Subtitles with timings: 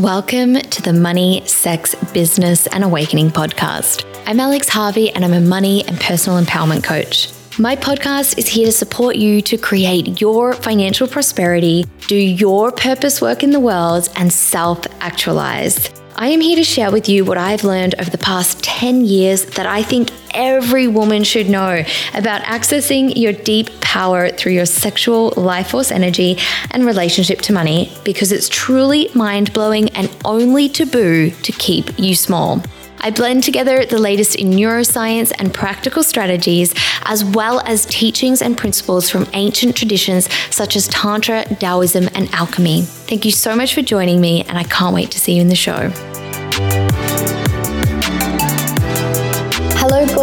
[0.00, 4.06] Welcome to the Money, Sex, Business, and Awakening podcast.
[4.24, 7.30] I'm Alex Harvey, and I'm a money and personal empowerment coach.
[7.58, 13.20] My podcast is here to support you to create your financial prosperity, do your purpose
[13.20, 15.90] work in the world, and self actualize.
[16.20, 19.46] I am here to share with you what I've learned over the past 10 years
[19.56, 21.82] that I think every woman should know
[22.12, 26.36] about accessing your deep power through your sexual life force energy
[26.72, 32.14] and relationship to money because it's truly mind blowing and only taboo to keep you
[32.14, 32.62] small.
[33.02, 38.56] I blend together the latest in neuroscience and practical strategies, as well as teachings and
[38.56, 42.82] principles from ancient traditions such as Tantra, Taoism, and alchemy.
[42.82, 45.48] Thank you so much for joining me, and I can't wait to see you in
[45.48, 46.19] the show.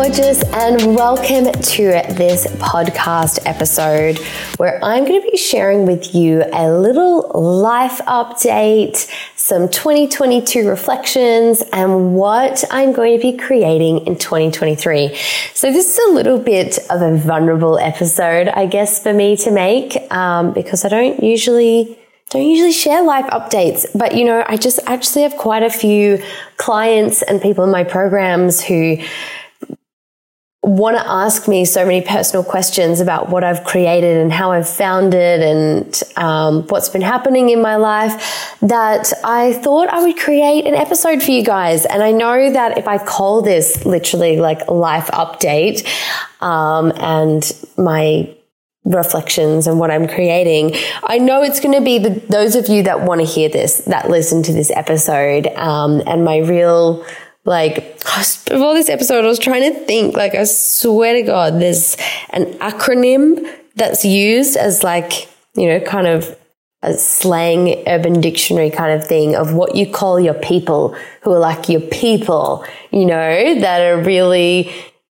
[0.07, 4.17] Gorgeous, and welcome to this podcast episode
[4.55, 11.61] where I'm going to be sharing with you a little life update, some 2022 reflections,
[11.73, 15.13] and what I'm going to be creating in 2023.
[15.53, 19.51] So, this is a little bit of a vulnerable episode, I guess, for me to
[19.51, 24.55] make um, because I don't usually don't usually share life updates, but you know, I
[24.55, 26.23] just actually have quite a few
[26.55, 28.97] clients and people in my programs who
[30.63, 34.67] want to ask me so many personal questions about what I've created and how I've
[34.67, 40.17] found it and um, what's been happening in my life that I thought I would
[40.17, 41.85] create an episode for you guys.
[41.85, 45.87] And I know that if I call this literally like life update
[46.41, 48.33] um, and my
[48.87, 50.75] reflections and what I'm creating.
[51.03, 53.79] I know it's going to be the, those of you that want to hear this,
[53.79, 55.47] that listen to this episode.
[55.47, 57.05] Um, and my real,
[57.47, 61.95] like, before this episode, I was trying to think, like, I swear to God, there's
[62.31, 66.37] an acronym that's used as like, you know, kind of
[66.81, 71.39] a slang urban dictionary kind of thing of what you call your people who are
[71.39, 74.69] like your people, you know, that are really,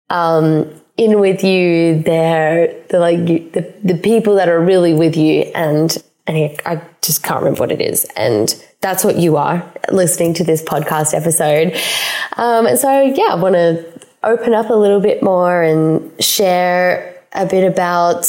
[0.10, 2.02] um, in with you.
[2.02, 5.44] They're, they're like you, the, the people that are really with you.
[5.56, 5.96] And,
[6.28, 8.06] and I just can't remember what it is.
[8.18, 8.54] And
[8.88, 11.74] that's what you are listening to this podcast episode.
[12.38, 13.86] Um, and so, yeah, I want to
[14.24, 18.22] open up a little bit more and share a bit about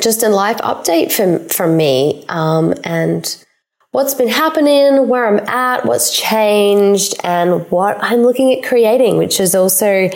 [0.00, 2.24] just a life update from, from me.
[2.28, 3.44] Um, and,
[3.90, 9.40] what's been happening, where I'm at, what's changed, and what I'm looking at creating, which
[9.40, 10.10] is also,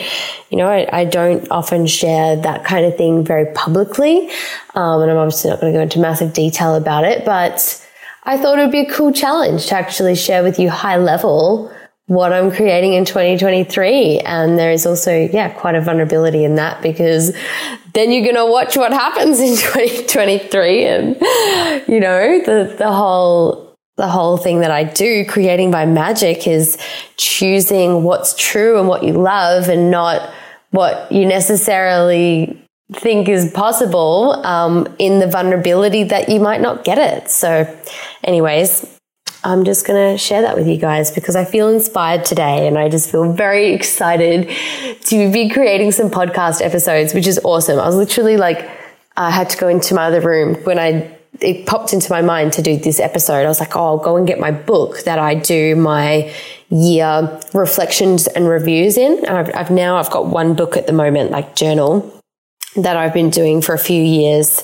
[0.51, 4.29] you know, I, I don't often share that kind of thing very publicly.
[4.75, 7.82] Um, and I'm obviously not going to go into massive detail about it, but
[8.25, 11.73] I thought it would be a cool challenge to actually share with you high level
[12.07, 14.19] what I'm creating in 2023.
[14.19, 17.35] And there is also, yeah, quite a vulnerability in that because
[17.93, 21.15] then you're going to watch what happens in 2023 and,
[21.87, 26.77] you know, the, the whole, the whole thing that I do, creating by magic is
[27.17, 30.33] choosing what's true and what you love and not
[30.71, 32.62] what you necessarily
[32.95, 37.29] think is possible um, in the vulnerability that you might not get it.
[37.29, 37.65] So,
[38.23, 38.99] anyways,
[39.43, 42.77] I'm just going to share that with you guys because I feel inspired today and
[42.77, 44.49] I just feel very excited
[45.05, 47.77] to be creating some podcast episodes, which is awesome.
[47.77, 48.69] I was literally like,
[49.17, 52.53] I had to go into my other room when I, it popped into my mind
[52.53, 53.45] to do this episode.
[53.45, 56.33] I was like, oh, I'll go and get my book that I do my
[56.69, 59.25] year reflections and reviews in.
[59.25, 62.22] And I've, I've now, I've got one book at the moment, like journal
[62.75, 64.63] that I've been doing for a few years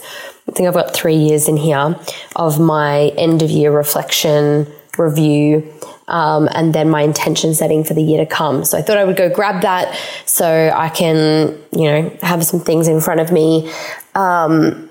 [0.49, 1.95] I think I've got three years in here
[2.35, 5.71] of my end of year reflection review.
[6.07, 8.65] Um, and then my intention setting for the year to come.
[8.65, 12.59] So I thought I would go grab that so I can, you know, have some
[12.59, 13.71] things in front of me.
[14.15, 14.88] Um,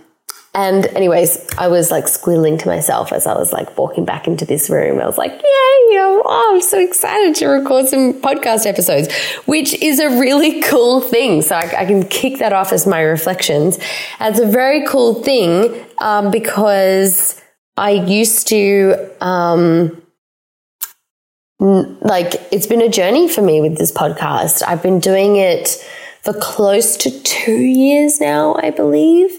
[0.58, 4.44] and anyways, I was like squealing to myself as I was like walking back into
[4.44, 5.00] this room.
[5.00, 9.14] I was like, yay, you know, oh, I'm so excited to record some podcast episodes,
[9.46, 11.42] which is a really cool thing.
[11.42, 13.78] So I, I can kick that off as my reflections.
[14.18, 17.40] And it's a very cool thing um, because
[17.76, 20.02] I used to, um,
[21.60, 24.64] like, it's been a journey for me with this podcast.
[24.66, 25.68] I've been doing it
[26.22, 29.30] for close to two years now, I believe.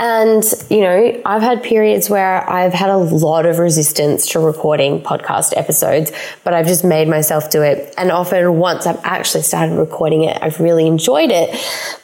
[0.00, 5.02] And, you know, I've had periods where I've had a lot of resistance to recording
[5.02, 6.12] podcast episodes,
[6.44, 7.94] but I've just made myself do it.
[7.98, 11.50] And often once I've actually started recording it, I've really enjoyed it.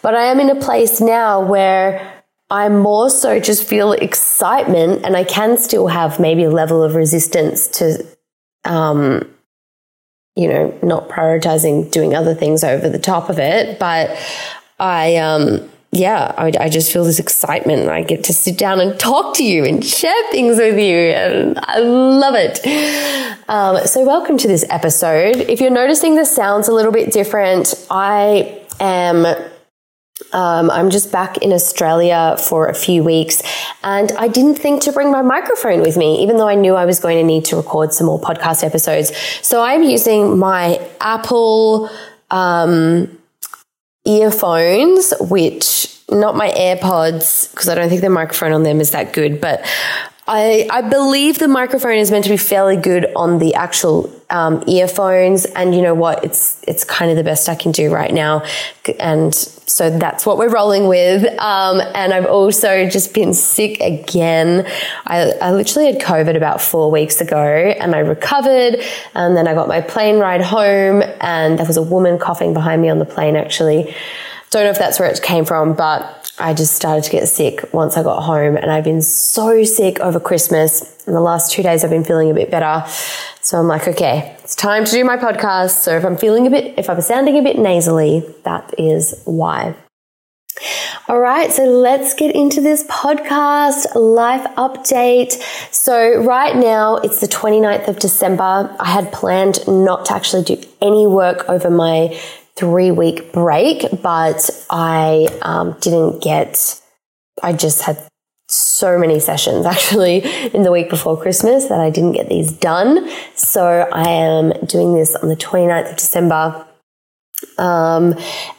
[0.02, 5.17] But I am in a place now where I more so just feel excitement and
[5.17, 8.05] I can still have maybe a level of resistance to,
[8.64, 9.31] um,
[10.35, 13.79] you know, not prioritizing doing other things over the top of it.
[13.79, 14.19] But
[14.81, 18.99] I, um, yeah, I, I, just feel this excitement I get to sit down and
[18.99, 20.96] talk to you and share things with you.
[20.96, 22.61] And I love it.
[23.49, 25.37] Um, so, welcome to this episode.
[25.37, 29.26] If you're noticing the sounds a little bit different, I am.
[30.32, 33.43] Um, I'm just back in Australia for a few weeks
[33.85, 36.87] and I didn't think to bring my microphone with me, even though I knew I
[36.87, 39.14] was going to need to record some more podcast episodes.
[39.43, 41.91] So I'm using my Apple,
[42.31, 43.19] um,
[44.04, 49.12] earphones, which not my AirPods, because I don't think the microphone on them is that
[49.12, 49.64] good, but
[50.26, 54.64] I, I believe the microphone is meant to be fairly good on the actual um,
[54.66, 56.24] earphones, and you know what?
[56.24, 58.42] It's it's kind of the best I can do right now,
[58.98, 61.24] and so that's what we're rolling with.
[61.38, 64.66] Um, and I've also just been sick again.
[65.06, 68.82] I, I literally had COVID about four weeks ago, and I recovered,
[69.14, 72.80] and then I got my plane ride home, and there was a woman coughing behind
[72.80, 73.36] me on the plane.
[73.36, 73.94] Actually,
[74.48, 77.72] don't know if that's where it came from, but I just started to get sick
[77.72, 81.04] once I got home and I've been so sick over Christmas.
[81.06, 82.84] In the last two days, I've been feeling a bit better.
[83.40, 85.82] So I'm like, okay, it's time to do my podcast.
[85.82, 89.76] So if I'm feeling a bit, if I'm sounding a bit nasally, that is why.
[91.06, 95.32] All right, so let's get into this podcast life update.
[95.72, 98.75] So, right now it's the 29th of December.
[98.81, 102.19] I had planned not to actually do any work over my
[102.56, 106.80] three week break, but I um, didn't get,
[107.42, 107.98] I just had
[108.48, 110.18] so many sessions actually
[110.54, 113.08] in the week before Christmas that I didn't get these done.
[113.34, 116.66] So I am doing this on the 29th of December.
[117.58, 118.14] Um,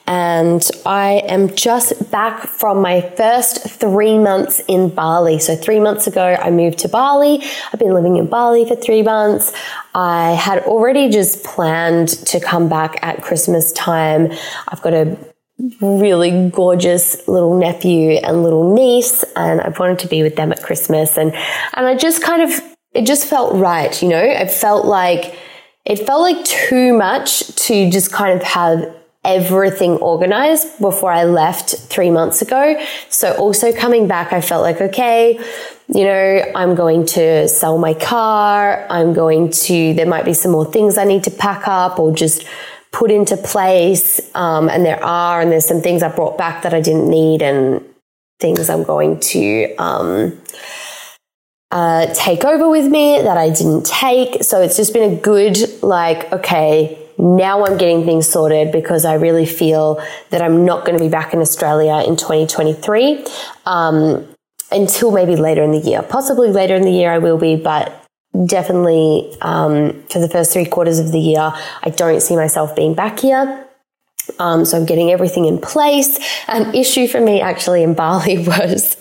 [0.08, 5.40] and I am just back from my first three months in Bali.
[5.40, 7.42] So, three months ago, I moved to Bali.
[7.74, 9.52] I've been living in Bali for three months.
[9.96, 14.32] I had already just planned to come back at Christmas time.
[14.68, 15.18] I've got a
[15.82, 20.62] really gorgeous little nephew and little niece, and I wanted to be with them at
[20.62, 21.18] Christmas.
[21.18, 21.34] And,
[21.74, 22.52] and I just kind of,
[22.94, 24.24] it just felt right, you know?
[24.24, 25.38] It felt like,
[25.86, 28.94] it felt like too much to just kind of have
[29.26, 32.80] everything organized before I left three months ago.
[33.10, 35.40] So also coming back, I felt like, okay,
[35.88, 38.86] you know, I'm going to sell my car.
[38.90, 42.14] I'm going to, there might be some more things I need to pack up or
[42.14, 42.46] just
[42.92, 44.20] put into place.
[44.36, 47.42] Um, and there are, and there's some things I brought back that I didn't need
[47.42, 47.84] and
[48.40, 50.42] things I'm going to, um,
[51.72, 54.44] uh, take over with me that I didn't take.
[54.44, 59.16] So it's just been a good, like, okay, now I'm getting things sorted because I
[59.16, 63.26] really feel that I'm not going to be back in Australia in 2023
[63.66, 64.28] um,
[64.72, 66.02] until maybe later in the year.
[66.02, 68.06] Possibly later in the year I will be, but
[68.46, 71.54] definitely um, for the first three quarters of the year,
[71.84, 73.66] I don't see myself being back here.
[74.40, 76.20] Um, so I'm getting everything in place.
[76.48, 78.98] An issue for me actually in Bali was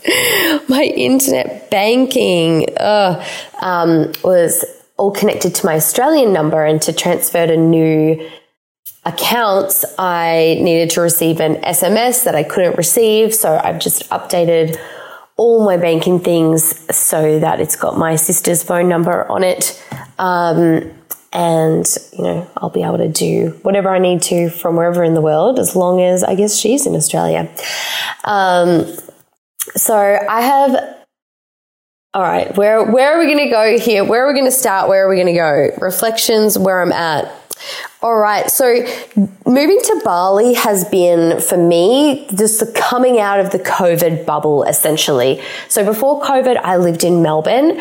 [0.69, 3.25] my internet banking uh,
[3.61, 4.65] um, was
[4.97, 8.29] all connected to my Australian number, and to transfer to new
[9.05, 13.35] accounts, I needed to receive an SMS that I couldn't receive.
[13.35, 14.79] So I've just updated
[15.37, 19.83] all my banking things so that it's got my sister's phone number on it.
[20.19, 20.91] Um,
[21.33, 25.15] and you know I'll be able to do whatever I need to from wherever in
[25.15, 27.51] the world, as long as I guess she's in Australia.
[28.25, 28.87] Um,
[29.75, 31.04] so I have.
[32.15, 34.05] All right, where where are we going to go here?
[34.05, 34.89] Where are we going to start?
[34.89, 35.71] Where are we going to go?
[35.85, 37.25] Reflections, where I'm at.
[38.03, 38.87] All right, so
[39.45, 44.63] moving to Bali has been for me just the coming out of the COVID bubble
[44.63, 45.43] essentially.
[45.69, 47.81] So before COVID, I lived in Melbourne.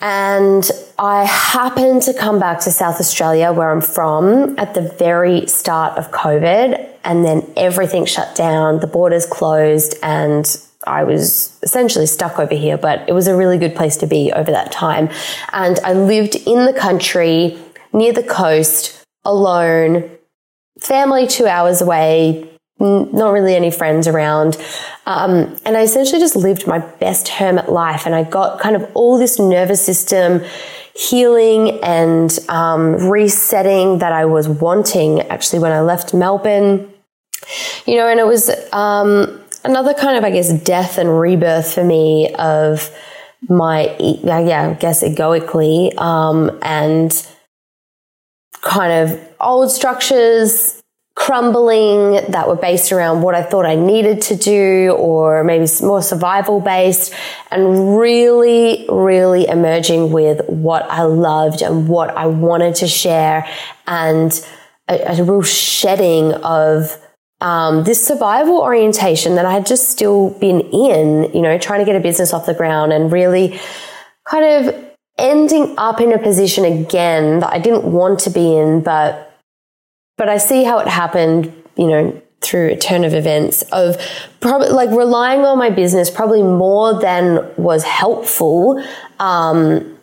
[0.00, 5.46] And I happened to come back to South Australia, where I'm from, at the very
[5.46, 6.88] start of COVID.
[7.04, 10.44] And then everything shut down, the borders closed, and
[10.86, 12.78] I was essentially stuck over here.
[12.78, 15.08] But it was a really good place to be over that time.
[15.52, 17.58] And I lived in the country,
[17.92, 20.10] near the coast, alone,
[20.80, 24.56] family two hours away, not really any friends around.
[25.06, 28.06] Um, and I essentially just lived my best hermit life.
[28.06, 30.42] And I got kind of all this nervous system
[30.94, 36.92] healing and um, resetting that I was wanting actually when I left Melbourne.
[37.86, 41.84] You know, and it was um, another kind of, I guess, death and rebirth for
[41.84, 42.90] me of
[43.48, 47.26] my, yeah, I guess egoically, um, and
[48.62, 50.82] kind of old structures
[51.14, 56.02] crumbling that were based around what I thought I needed to do or maybe more
[56.02, 57.14] survival based
[57.50, 63.48] and really, really emerging with what I loved and what I wanted to share
[63.86, 64.46] and
[64.88, 66.98] a, a real shedding of
[67.40, 71.84] um, this survival orientation that I had just still been in, you know, trying to
[71.84, 73.60] get a business off the ground and really
[74.24, 74.84] kind of
[75.18, 79.22] ending up in a position again that I didn't want to be in, but
[80.16, 83.96] but I see how it happened, you know, through a turn of events of
[84.40, 88.82] probably like relying on my business probably more than was helpful,
[89.18, 89.98] um,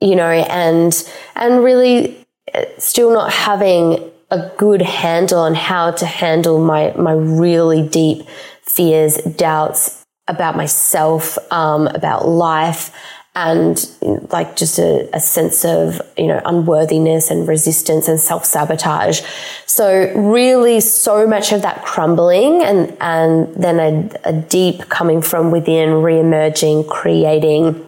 [0.00, 6.06] you know, and and really uh, still not having a good handle on how to
[6.06, 8.26] handle my my really deep
[8.62, 12.96] fears, doubts about myself, um, about life,
[13.34, 13.86] and
[14.30, 19.20] like just a, a, sense of you know unworthiness and resistance and self-sabotage.
[19.66, 25.50] So really so much of that crumbling and and then a, a deep coming from
[25.50, 27.86] within re-emerging creating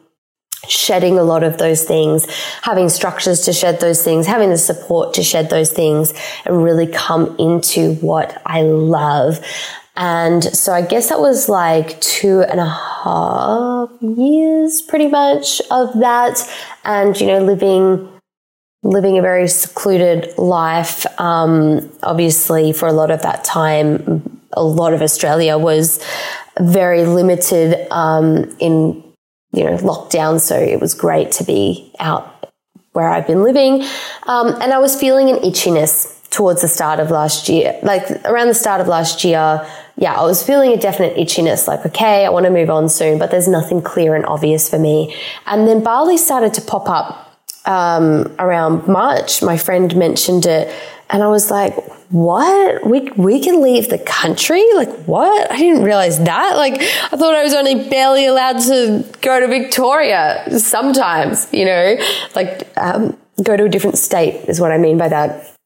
[0.69, 2.27] shedding a lot of those things,
[2.63, 6.13] having structures to shed those things, having the support to shed those things
[6.45, 9.41] and really come into what I love.
[9.97, 15.93] And so I guess that was like two and a half years pretty much of
[16.01, 16.43] that.
[16.85, 18.09] And, you know, living,
[18.83, 21.07] living a very secluded life.
[21.21, 26.05] Um, obviously for a lot of that time, a lot of Australia was
[26.61, 29.04] very limited, um, in
[29.55, 30.41] you know, lockdown.
[30.41, 32.53] So it was great to be out
[32.93, 33.83] where I've been living.
[34.25, 38.49] Um, and I was feeling an itchiness towards the start of last year, like around
[38.49, 39.67] the start of last year.
[39.97, 43.19] Yeah, I was feeling a definite itchiness, like, okay, I want to move on soon,
[43.19, 45.15] but there's nothing clear and obvious for me.
[45.47, 49.43] And then Bali started to pop up um, around March.
[49.43, 50.75] My friend mentioned it,
[51.11, 51.77] and I was like,
[52.15, 52.87] what?
[52.87, 54.65] We, we can leave the country?
[54.77, 55.51] Like, what?
[55.51, 56.57] I didn't realize that.
[56.57, 61.97] Like, I thought I was only barely allowed to go to Victoria sometimes, you know,
[62.37, 65.57] like, um, go to a different state is what I mean by that.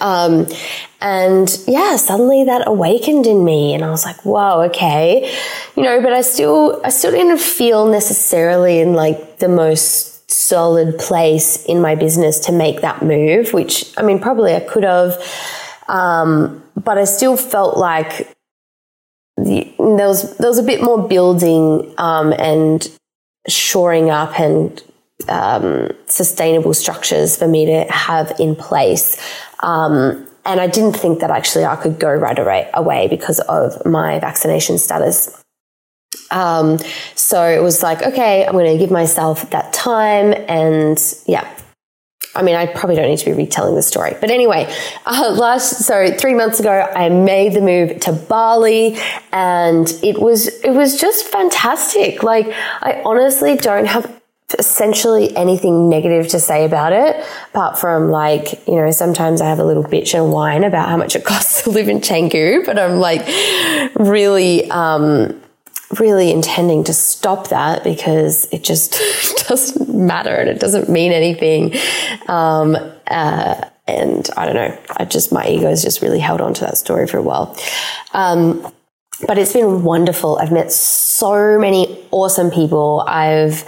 [0.00, 0.46] Um,
[1.00, 5.34] and yeah, suddenly that awakened in me and I was like, whoa, okay.
[5.76, 10.98] You know, but I still, I still didn't feel necessarily in like the most solid
[10.98, 15.16] place in my business to make that move, which I mean, probably I could have.
[15.88, 18.34] Um, but I still felt like
[19.36, 22.88] the, there was there was a bit more building um, and
[23.48, 24.82] shoring up and
[25.28, 29.20] um, sustainable structures for me to have in place.
[29.60, 33.84] Um, and I didn't think that actually I could go right away, away because of
[33.84, 35.42] my vaccination status.
[36.30, 36.78] Um,
[37.14, 41.48] so it was like, okay, I'm going to give myself that time and yeah,
[42.36, 44.14] I mean, I probably don't need to be retelling the story.
[44.20, 44.72] But anyway,
[45.06, 48.96] uh, last, so three months ago, I made the move to Bali
[49.32, 52.22] and it was, it was just fantastic.
[52.22, 52.46] Like,
[52.82, 54.20] I honestly don't have
[54.58, 57.16] essentially anything negative to say about it,
[57.52, 60.96] apart from like, you know, sometimes I have a little bitch and whine about how
[60.96, 63.26] much it costs to live in Canggu, but I'm like
[63.96, 65.40] really, um,
[66.00, 68.92] really intending to stop that because it just
[69.48, 71.74] doesn't matter and it doesn't mean anything.
[72.28, 72.76] Um,
[73.06, 76.60] uh, and I don't know, I just, my ego has just really held on to
[76.62, 77.56] that story for a while.
[78.12, 78.72] Um,
[79.26, 80.38] but it's been wonderful.
[80.38, 83.04] I've met so many awesome people.
[83.06, 83.64] I've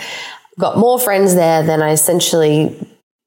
[0.58, 2.76] got more friends there than I essentially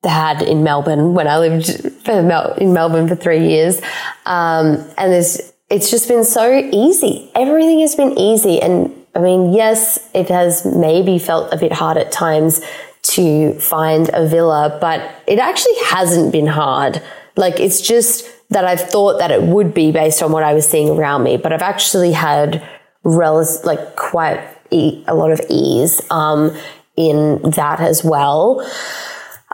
[0.04, 1.70] had in Melbourne when I lived
[2.08, 3.82] in Melbourne for three years.
[4.26, 7.32] Um, and there's it's just been so easy.
[7.34, 8.62] Everything has been easy.
[8.62, 12.62] And I mean, yes, it has maybe felt a bit hard at times
[13.04, 17.02] to find a villa, but it actually hasn't been hard.
[17.36, 20.70] Like it's just that I've thought that it would be based on what I was
[20.70, 22.62] seeing around me, but I've actually had
[23.04, 26.56] rel- like quite e- a lot of ease um,
[26.98, 28.60] in that as well.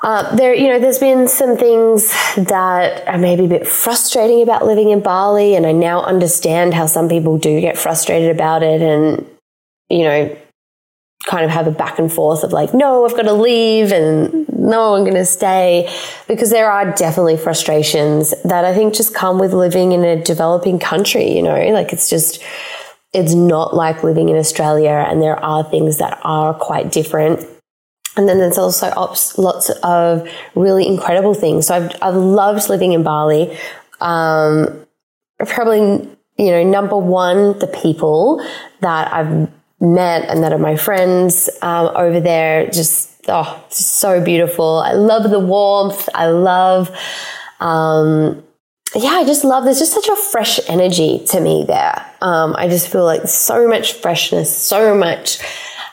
[0.03, 4.65] Uh, there, you know, there's been some things that are maybe a bit frustrating about
[4.65, 8.81] living in Bali, and I now understand how some people do get frustrated about it,
[8.81, 9.25] and
[9.89, 10.37] you know,
[11.25, 14.47] kind of have a back and forth of like, no, I've got to leave, and
[14.53, 15.91] no, I'm going to stay,
[16.27, 20.77] because there are definitely frustrations that I think just come with living in a developing
[20.77, 21.35] country.
[21.35, 22.43] You know, like it's just.
[23.13, 27.39] It's not like living in Australia, and there are things that are quite different
[28.17, 28.89] and then there's also
[29.37, 31.67] lots of really incredible things.
[31.67, 33.55] So I've, I've loved living in Bali.
[34.01, 34.85] Um,
[35.39, 38.43] probably, you know, number one, the people
[38.81, 42.67] that I've met and that are my friends um, over there.
[42.71, 44.79] Just, oh, so beautiful.
[44.79, 46.09] I love the warmth.
[46.15, 46.89] I love,
[47.59, 48.43] um,
[48.95, 52.03] yeah, I just love, there's just such a fresh energy to me there.
[52.21, 55.39] Um, I just feel like so much freshness, so much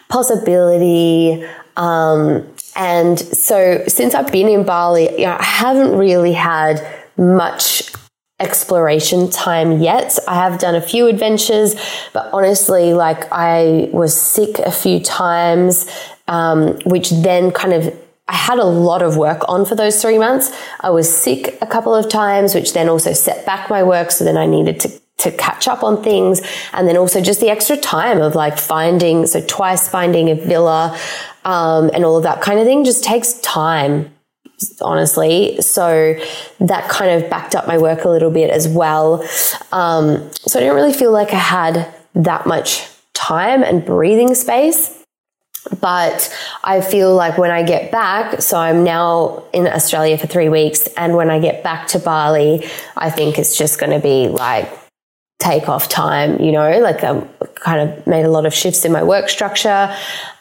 [0.09, 1.45] possibility.
[1.77, 7.93] Um, and so since I've been in Bali, you know, I haven't really had much
[8.41, 10.19] exploration time yet.
[10.27, 11.75] I have done a few adventures,
[12.13, 15.89] but honestly, like I was sick a few times,
[16.27, 17.95] um, which then kind of
[18.27, 20.51] I had a lot of work on for those three months.
[20.81, 24.11] I was sick a couple of times, which then also set back my work.
[24.11, 26.43] So then I needed to to catch up on things.
[26.73, 30.99] And then also just the extra time of like finding, so twice finding a villa,
[31.45, 34.11] um, and all of that kind of thing just takes time
[34.81, 35.61] honestly.
[35.61, 36.19] So
[36.61, 39.23] that kind of backed up my work a little bit as well.
[39.73, 45.01] Um, so I didn't really feel like I had that much time and breathing space.
[45.81, 46.31] But
[46.63, 50.87] I feel like when I get back, so I'm now in Australia for three weeks,
[50.89, 54.71] and when I get back to Bali, I think it's just going to be like
[55.39, 57.29] take off time, you know, like I um,
[57.65, 59.95] kind of made a lot of shifts in my work structure.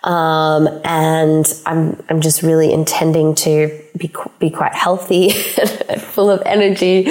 [0.03, 5.30] Um, and I'm, I'm just really intending to be, be quite healthy
[5.89, 7.08] and full of energy.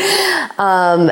[0.59, 1.11] Um,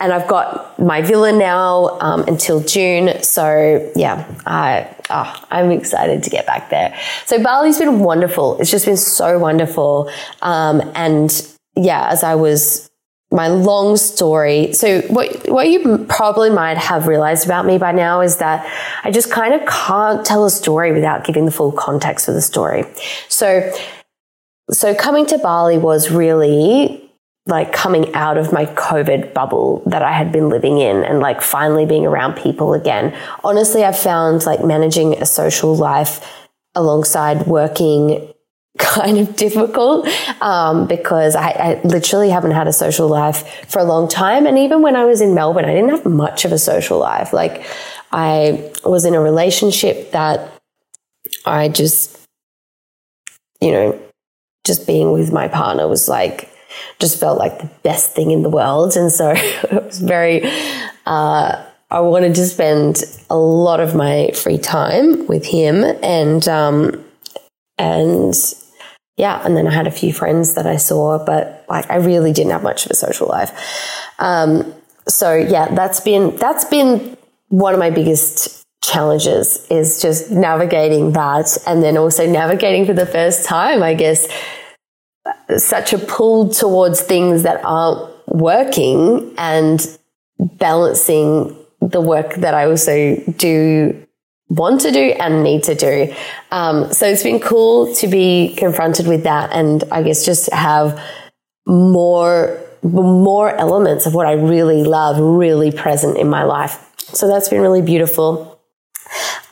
[0.00, 3.22] and I've got my villa now um, until June.
[3.22, 6.98] So yeah, I, oh, I'm excited to get back there.
[7.26, 8.58] So Bali's been wonderful.
[8.60, 10.10] It's just been so wonderful.
[10.42, 12.89] Um, and yeah, as I was
[13.32, 14.72] my long story.
[14.72, 18.66] So what what you probably might have realized about me by now is that
[19.04, 22.42] I just kind of can't tell a story without giving the full context of the
[22.42, 22.84] story.
[23.28, 23.72] So
[24.70, 27.10] so coming to Bali was really
[27.46, 31.40] like coming out of my COVID bubble that I had been living in and like
[31.40, 33.16] finally being around people again.
[33.42, 36.24] Honestly, I've found like managing a social life
[36.74, 38.32] alongside working
[38.80, 40.08] kind of difficult
[40.40, 44.46] um, because I, I, literally haven't had a social life for a long time.
[44.46, 47.32] And even when I was in Melbourne, I didn't have much of a social life.
[47.32, 47.64] Like
[48.10, 50.50] I was in a relationship that
[51.46, 52.18] I just,
[53.60, 54.00] you know,
[54.66, 56.50] just being with my partner was like,
[56.98, 58.96] just felt like the best thing in the world.
[58.96, 60.42] And so it was very,
[61.06, 67.04] uh, I wanted to spend a lot of my free time with him and, um,
[67.78, 68.34] and
[69.20, 72.32] yeah, and then I had a few friends that I saw, but like I really
[72.32, 73.52] didn't have much of a social life.
[74.18, 74.74] Um,
[75.06, 77.18] so yeah, that's been that's been
[77.48, 83.04] one of my biggest challenges is just navigating that, and then also navigating for the
[83.04, 84.26] first time, I guess,
[85.58, 89.86] such a pull towards things that aren't working and
[90.38, 94.06] balancing the work that I also do
[94.50, 96.12] want to do and need to do.
[96.50, 101.00] Um, so it's been cool to be confronted with that and I guess just have
[101.66, 106.84] more, more elements of what I really love really present in my life.
[106.98, 108.60] So that's been really beautiful.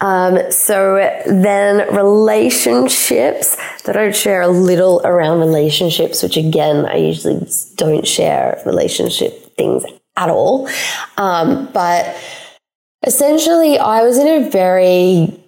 [0.01, 6.97] Um, so then relationships that I would share a little around relationships, which again, I
[6.97, 9.85] usually don't share relationship things
[10.17, 10.69] at all.
[11.17, 12.17] Um, but
[13.07, 15.39] Essentially, I was in a very,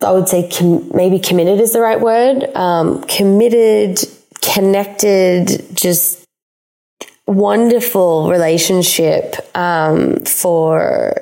[0.00, 2.44] I would say, com- maybe committed is the right word.
[2.54, 3.98] Um, committed,
[4.40, 6.24] connected, just
[7.26, 11.14] wonderful relationship um, for,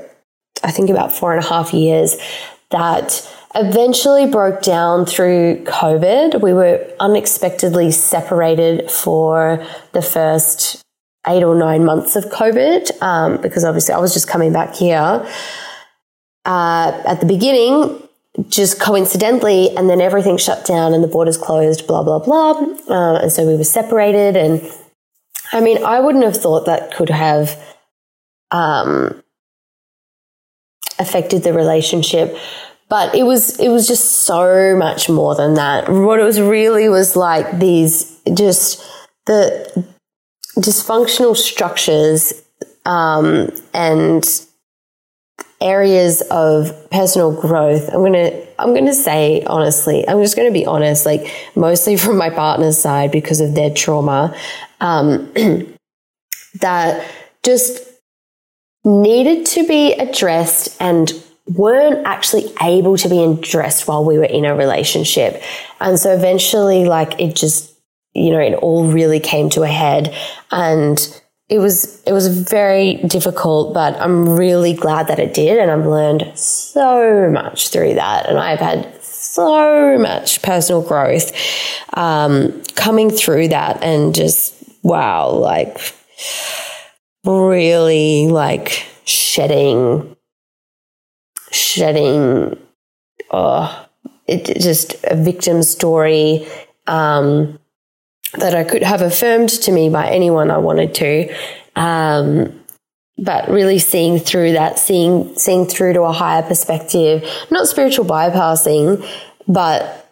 [0.62, 2.16] I think, about four and a half years
[2.70, 6.40] that eventually broke down through COVID.
[6.40, 10.82] We were unexpectedly separated for the first
[11.26, 15.26] eight or nine months of COVID, um, because obviously I was just coming back here
[16.44, 18.02] uh, at the beginning,
[18.48, 22.52] just coincidentally, and then everything shut down and the borders closed, blah, blah, blah.
[22.88, 24.36] Uh, and so we were separated.
[24.36, 24.62] And
[25.52, 27.58] I mean, I wouldn't have thought that could have
[28.50, 29.22] um,
[30.98, 32.36] affected the relationship.
[32.88, 35.88] But it was it was just so much more than that.
[35.88, 38.84] What it was really was like these just
[39.26, 39.86] the
[40.56, 42.32] dysfunctional structures
[42.84, 44.24] um, and
[45.60, 47.88] areas of personal growth.
[47.88, 51.26] I'm going to i'm going to say honestly i'm just going to be honest like
[51.54, 54.36] mostly from my partner's side because of their trauma
[54.80, 55.32] um,
[56.60, 57.10] that
[57.42, 57.80] just
[58.84, 61.12] needed to be addressed and
[61.46, 65.42] weren't actually able to be addressed while we were in a relationship.
[65.80, 67.69] And so eventually like it just
[68.14, 70.14] you know, it all really came to a head
[70.50, 71.20] and
[71.50, 75.84] it was it was very difficult, but I'm really glad that it did, and I've
[75.84, 81.32] learned so much through that, and I've had so much personal growth
[81.94, 85.76] um, coming through that, and just wow, like
[87.24, 90.16] really like shedding,
[91.50, 92.56] shedding.
[93.32, 93.88] Oh,
[94.28, 96.46] it just a victim story.
[96.86, 97.58] Um,
[98.34, 101.34] that I could have affirmed to me by anyone I wanted to.
[101.76, 102.56] Um,
[103.18, 109.06] but really seeing through that, seeing seeing through to a higher perspective, not spiritual bypassing,
[109.46, 110.10] but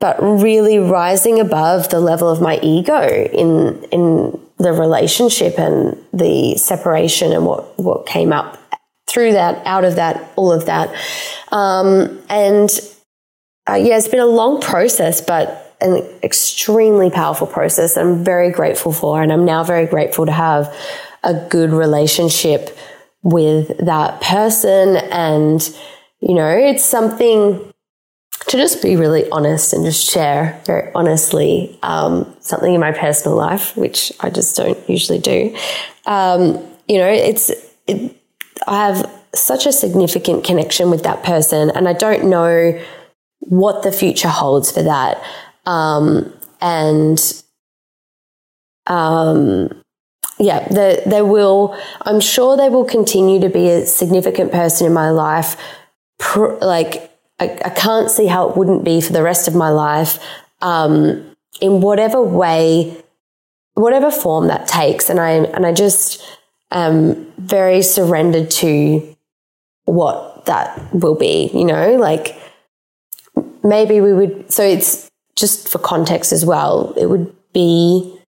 [0.00, 6.56] but really rising above the level of my ego in in the relationship and the
[6.56, 8.56] separation and what what came up
[9.08, 10.94] through that, out of that, all of that,
[11.50, 12.70] um, and
[13.68, 17.94] uh, yeah, it's been a long process, but an extremely powerful process.
[17.94, 20.74] That I'm very grateful for, and I'm now very grateful to have
[21.22, 22.76] a good relationship
[23.22, 24.96] with that person.
[24.96, 25.60] And,
[26.20, 27.72] you know, it's something
[28.46, 33.36] to just be really honest and just share very honestly um, something in my personal
[33.36, 35.54] life, which I just don't usually do.
[36.06, 37.50] Um, you know, it's,
[37.86, 38.16] it,
[38.66, 42.80] I have such a significant connection with that person, and I don't know
[43.40, 45.22] what the future holds for that.
[45.68, 47.20] Um, and
[48.86, 49.82] um,
[50.38, 54.94] yeah, the, they will, I'm sure they will continue to be a significant person in
[54.94, 55.56] my life.
[56.62, 60.18] like, I, I can't see how it wouldn't be for the rest of my life
[60.62, 62.96] um, in whatever way,
[63.74, 65.10] whatever form that takes.
[65.10, 66.22] And I, and I just
[66.70, 69.16] am very surrendered to
[69.84, 72.36] what that will be, you know, like
[73.62, 75.07] maybe we would, so it's
[75.38, 78.18] just for context as well, it would be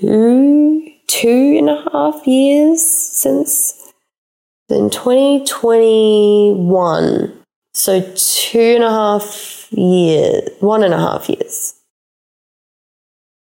[0.00, 3.78] two, two and a half years since
[4.68, 7.38] in 2021.
[7.74, 11.74] So two and a half years, one and a half years.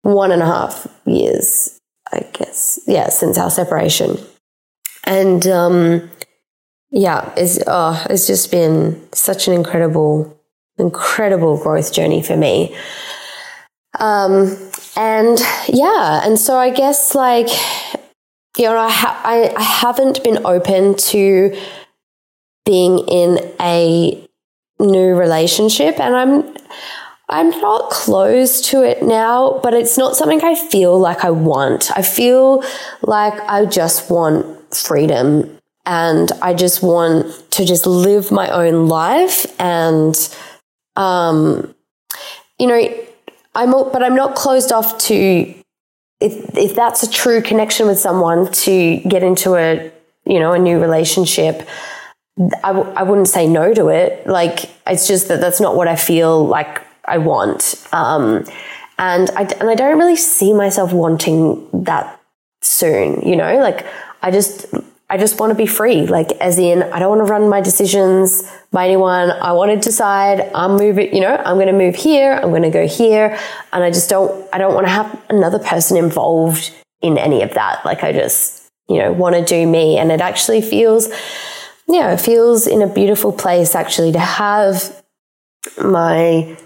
[0.03, 1.79] One and a half years,
[2.13, 2.81] I guess.
[2.87, 4.19] Yeah, since our separation.
[5.05, 6.11] And um,
[6.91, 10.41] yeah, it's, oh, it's just been such an incredible,
[10.79, 12.77] incredible growth journey for me.
[13.99, 14.57] Um,
[14.97, 17.49] and yeah, and so I guess like,
[18.57, 21.57] you know, I, ha- I, I haven't been open to
[22.65, 24.27] being in a
[24.79, 26.57] new relationship and I'm,
[27.29, 31.91] I'm not close to it now, but it's not something I feel like I want.
[31.97, 32.63] I feel
[33.03, 39.47] like I just want freedom and I just want to just live my own life
[39.59, 40.15] and,
[40.97, 41.75] um,
[42.59, 43.05] you know,
[43.55, 45.55] I'm, but I'm not closed off to
[46.21, 49.91] if if that's a true connection with someone to get into a
[50.25, 51.67] you know a new relationship.
[52.63, 54.27] I w- I wouldn't say no to it.
[54.27, 57.87] Like it's just that that's not what I feel like I want.
[57.93, 58.45] Um,
[58.99, 62.21] and I and I don't really see myself wanting that
[62.63, 63.23] soon.
[63.23, 63.87] You know, like
[64.23, 64.67] I just
[65.09, 66.07] I just want to be free.
[66.07, 68.43] Like, as in, I don't want to run my decisions
[68.73, 69.31] by anyone.
[69.31, 72.33] I want to decide I'm moving, you know, I'm going to move here.
[72.33, 73.39] I'm going to go here.
[73.73, 77.55] And I just don't, I don't want to have another person involved in any of
[77.55, 77.85] that.
[77.85, 79.97] Like, I just, you know, want to do me.
[79.97, 81.09] And it actually feels,
[81.87, 85.05] yeah, it feels in a beautiful place actually to have
[85.81, 86.57] my,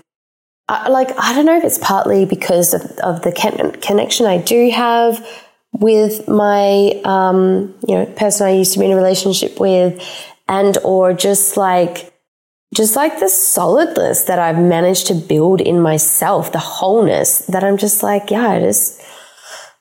[0.88, 3.32] like, I don't know if it's partly because of, of the
[3.82, 8.92] connection I do have with my um, you know person I used to be in
[8.92, 10.02] a relationship with,
[10.48, 12.12] and or just like
[12.74, 17.76] just like the solidness that I've managed to build in myself, the wholeness that I'm
[17.76, 19.00] just like, yeah, I just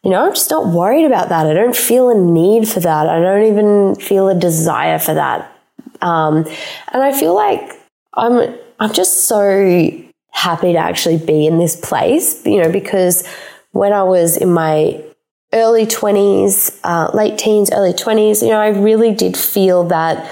[0.03, 1.45] you know, I'm just not worried about that.
[1.45, 3.09] I don't feel a need for that.
[3.09, 5.53] I don't even feel a desire for that.
[6.01, 6.45] Um,
[6.93, 7.79] and I feel like
[8.13, 9.91] I'm I'm just so
[10.31, 13.27] happy to actually be in this place, you know, because
[13.71, 15.03] when I was in my
[15.53, 20.29] early 20s, uh, late teens, early 20s, you know, I really did feel that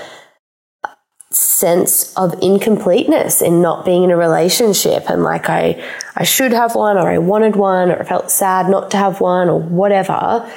[1.32, 5.84] sense of incompleteness in not being in a relationship and like I
[6.16, 9.20] I should have one or I wanted one or I felt sad not to have
[9.20, 10.50] one or whatever.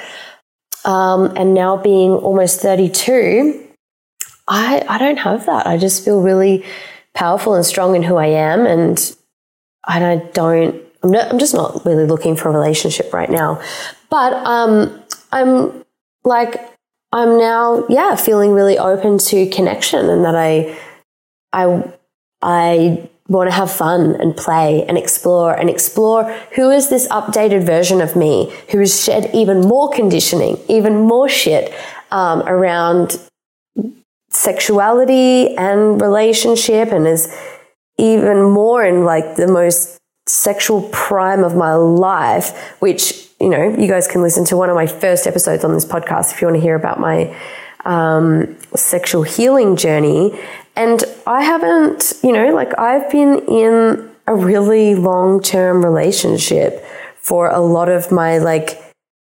[0.85, 3.67] Um, and now being almost 32,
[4.47, 5.67] I I don't have that.
[5.67, 6.63] I just feel really
[7.13, 9.15] powerful and strong in who I am and
[9.83, 13.61] I don't I'm, not, I'm just not really looking for a relationship right now.
[14.11, 15.83] But um, I'm
[16.23, 16.61] like,
[17.11, 20.77] I'm now, yeah, feeling really open to connection and that I,
[21.51, 21.91] I,
[22.41, 27.65] I want to have fun and play and explore and explore who is this updated
[27.65, 31.73] version of me who has shed even more conditioning, even more shit
[32.11, 33.17] um, around
[34.29, 37.33] sexuality and relationship and is
[37.97, 43.87] even more in like the most sexual prime of my life, which, you know, you
[43.87, 46.57] guys can listen to one of my first episodes on this podcast if you want
[46.57, 47.35] to hear about my
[47.85, 50.39] um, sexual healing journey.
[50.75, 56.85] And I haven't, you know, like I've been in a really long term relationship
[57.17, 58.81] for a lot of my like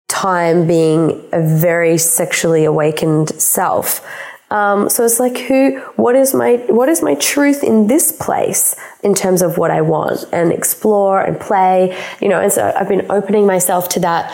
[0.08, 4.06] time being a very sexually awakened self.
[4.50, 8.76] Um, so it's like, who, what is my, what is my truth in this place
[9.02, 12.40] in terms of what I want and explore and play, you know?
[12.40, 14.32] And so I've been opening myself to that.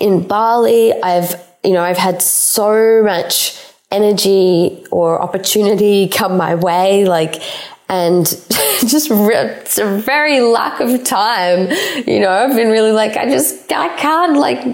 [0.00, 7.04] In Bali, I've, you know, I've had so much energy or opportunity come my way,
[7.04, 7.40] like,
[7.88, 8.26] and
[8.80, 11.70] just it's a very lack of time.
[12.06, 14.64] You know, I've been really like, I just, I can't like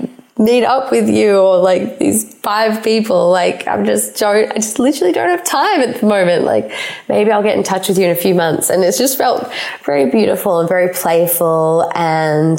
[0.43, 3.31] meet up with you or like these five people.
[3.31, 6.45] Like I'm just don't, I just literally don't have time at the moment.
[6.45, 6.73] Like
[7.09, 8.71] maybe I'll get in touch with you in a few months.
[8.71, 9.51] And it's just felt
[9.85, 11.91] very beautiful and very playful.
[11.95, 12.59] And,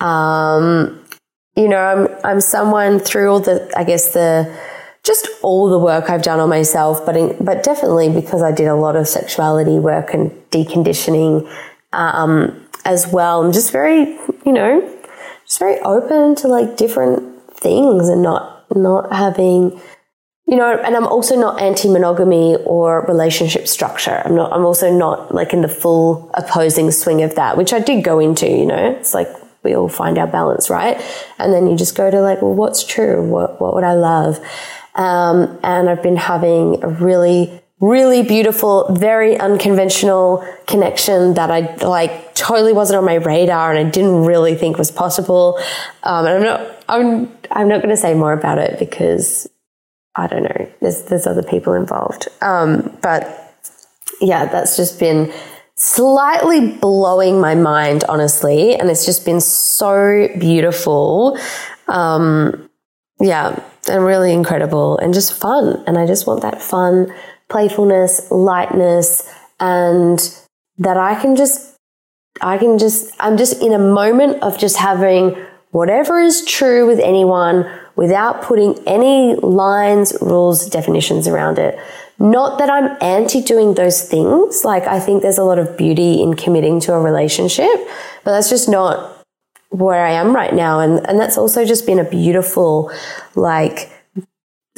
[0.00, 1.04] um,
[1.56, 4.52] you know, I'm, I'm someone through all the, I guess the,
[5.02, 8.66] just all the work I've done on myself, but in, but definitely because I did
[8.66, 11.50] a lot of sexuality work and deconditioning
[11.92, 13.42] um, as well.
[13.42, 14.99] I'm just very, you know,
[15.50, 19.80] just very open to like different things and not not having
[20.46, 24.22] you know and i'm also not anti-monogamy or relationship structure.
[24.24, 27.80] I'm not i'm also not like in the full opposing swing of that which i
[27.80, 28.96] did go into you know?
[28.96, 29.26] It's like
[29.64, 31.02] we all find our balance right?
[31.40, 33.20] And then you just go to like well what's true?
[33.28, 34.38] What what would i love?
[34.94, 42.34] Um, and i've been having a really really beautiful, very unconventional connection that I like
[42.34, 45.58] totally wasn't on my radar and I didn't really think was possible.
[46.02, 49.48] Um, and I'm not, I'm, I'm not going to say more about it because
[50.14, 50.70] I don't know.
[50.80, 52.28] There's, there's other people involved.
[52.42, 53.54] Um, but
[54.20, 55.32] yeah, that's just been
[55.76, 58.74] slightly blowing my mind, honestly.
[58.74, 61.38] And it's just been so beautiful.
[61.88, 62.68] Um,
[63.20, 65.82] yeah, and really incredible and just fun.
[65.86, 67.12] And I just want that fun
[67.50, 70.18] playfulness, lightness, and
[70.78, 71.76] that I can just,
[72.40, 75.36] I can just, I'm just in a moment of just having
[75.72, 81.78] whatever is true with anyone without putting any lines, rules, definitions around it.
[82.18, 84.64] Not that I'm anti doing those things.
[84.64, 87.74] Like, I think there's a lot of beauty in committing to a relationship,
[88.24, 89.24] but that's just not
[89.70, 90.80] where I am right now.
[90.80, 92.90] And, and that's also just been a beautiful,
[93.34, 93.90] like,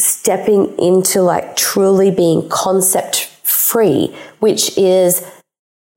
[0.02, 5.24] stepping into like truly being concept free, which is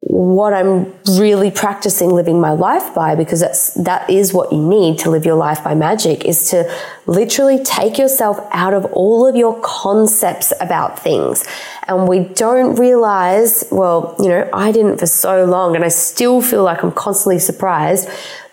[0.08, 5.00] what I'm really practicing living my life by because that's that is what you need
[5.00, 6.72] to live your life by magic is to
[7.08, 11.44] literally take yourself out of all of your concepts about things.
[11.88, 16.40] And we don't realize, well, you know, I didn't for so long and I still
[16.40, 18.08] feel like I'm constantly surprised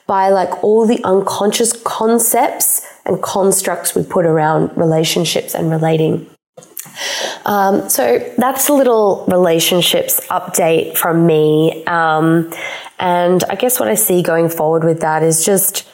[0.06, 6.28] by like all the unconscious concepts and constructs we put around relationships and relating.
[7.44, 11.84] Um, so that's a little relationships update from me.
[11.86, 12.52] Um,
[12.98, 15.88] and I guess what I see going forward with that is just,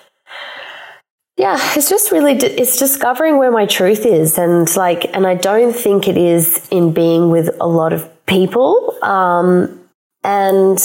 [1.37, 4.39] yeah, it's just really, it's discovering where my truth is.
[4.39, 8.99] And like, and I don't think it is in being with a lot of people.
[9.03, 9.81] Um,
[10.25, 10.79] and,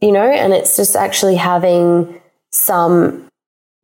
[0.00, 3.28] you know, and it's just actually having some,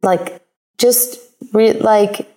[0.02, 0.42] like,
[0.78, 1.20] just
[1.52, 2.28] re- like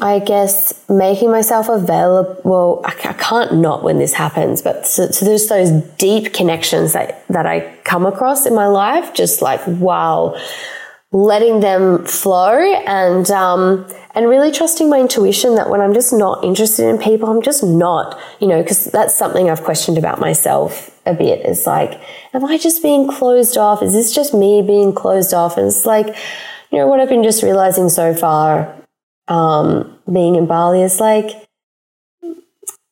[0.00, 2.40] I guess making myself available.
[2.44, 6.92] Well, I, I can't not when this happens, but so, so, there's those deep connections
[6.94, 9.14] that that I come across in my life.
[9.14, 10.36] Just like wow,
[11.12, 16.42] letting them flow and um, and really trusting my intuition that when I'm just not
[16.42, 18.18] interested in people, I'm just not.
[18.40, 21.46] You know, because that's something I've questioned about myself a bit.
[21.46, 22.00] Is like,
[22.32, 23.80] am I just being closed off?
[23.80, 25.56] Is this just me being closed off?
[25.56, 26.16] And it's like
[26.70, 28.74] you know, what I've been just realizing so far,
[29.28, 31.30] um, being in Bali is like,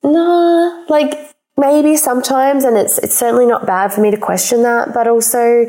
[0.03, 4.95] nah, like maybe sometimes, and it's it's certainly not bad for me to question that,
[4.95, 5.67] but also,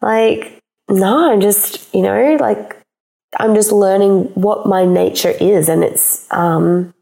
[0.00, 2.76] like, no, I'm just, you know, like
[3.38, 6.94] I'm just learning what my nature is, and it's, um,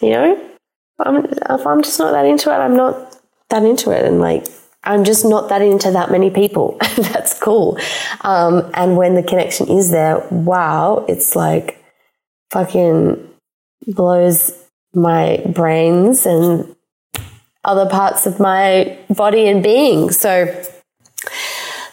[0.00, 0.50] you know,
[0.98, 3.18] I'm, if I'm just not that into it, I'm not
[3.48, 4.46] that into it, and like
[4.82, 6.78] I'm just not that into that many people.
[6.96, 7.78] That's cool.
[8.22, 11.82] Um, and when the connection is there, wow, it's like
[12.50, 13.28] fucking
[13.86, 14.52] blows
[14.94, 16.74] my brains and
[17.64, 20.10] other parts of my body and being.
[20.10, 20.46] So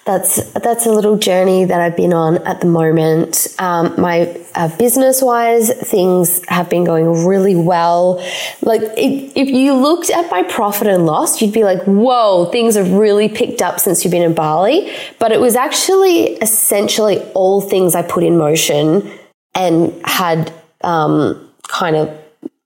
[0.07, 3.53] that's that's a little journey that I've been on at the moment.
[3.59, 8.23] Um, my uh, business wise, things have been going really well.
[8.61, 12.75] Like it, if you looked at my profit and loss, you'd be like, "Whoa, things
[12.75, 17.59] have really picked up since you've been in Bali." But it was actually essentially all
[17.59, 19.11] things I put in motion
[19.55, 20.53] and had
[20.85, 22.17] um, kind of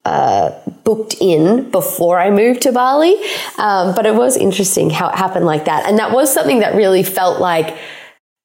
[0.06, 0.51] uh,
[0.84, 3.15] booked in before I moved to Bali.
[3.58, 5.88] Um, but it was interesting how it happened like that.
[5.88, 7.78] And that was something that really felt like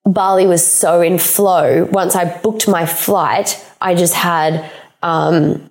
[0.05, 1.85] Bali was so in flow.
[1.91, 4.71] Once I booked my flight, I just had,
[5.03, 5.71] um,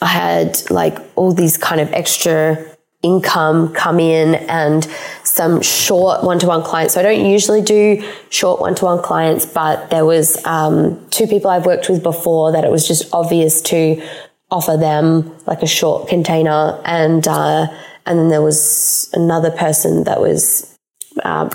[0.00, 2.66] I had like all these kind of extra
[3.02, 4.84] income come in and
[5.24, 6.94] some short one-to-one clients.
[6.94, 11.64] So I don't usually do short one-to-one clients, but there was um, two people I've
[11.64, 14.02] worked with before that it was just obvious to
[14.50, 17.66] offer them like a short container, and uh,
[18.06, 20.76] and then there was another person that was
[21.24, 21.48] uh,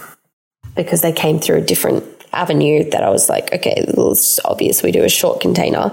[0.75, 2.03] because they came through a different
[2.34, 5.91] avenue that I was like, okay, it's obvious we do a short container.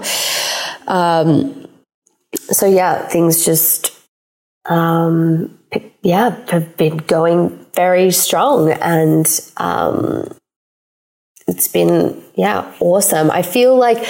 [0.87, 1.67] Um,
[2.33, 3.91] so yeah, things just
[4.65, 5.57] um,
[6.01, 10.27] yeah have been going very strong and um,
[11.47, 13.31] it's been yeah awesome.
[13.31, 14.05] I feel like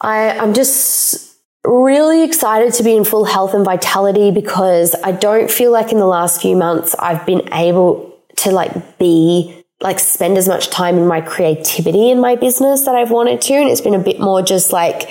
[0.00, 1.35] I I'm just
[1.66, 5.98] really excited to be in full health and vitality because I don't feel like in
[5.98, 10.96] the last few months I've been able to like be like spend as much time
[10.96, 14.20] in my creativity in my business that I've wanted to and it's been a bit
[14.20, 15.10] more just like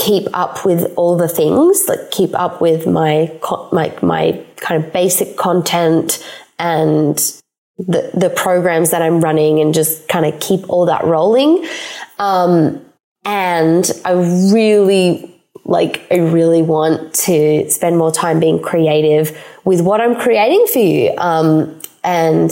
[0.00, 3.30] keep up with all the things, like keep up with my
[3.70, 6.24] like my kind of basic content
[6.58, 7.16] and
[7.78, 11.66] the the programs that I'm running, and just kind of keep all that rolling.
[12.18, 12.84] Um,
[13.24, 15.29] and I really
[15.64, 20.78] like I really want to spend more time being creative with what I'm creating for
[20.78, 22.50] you, um, and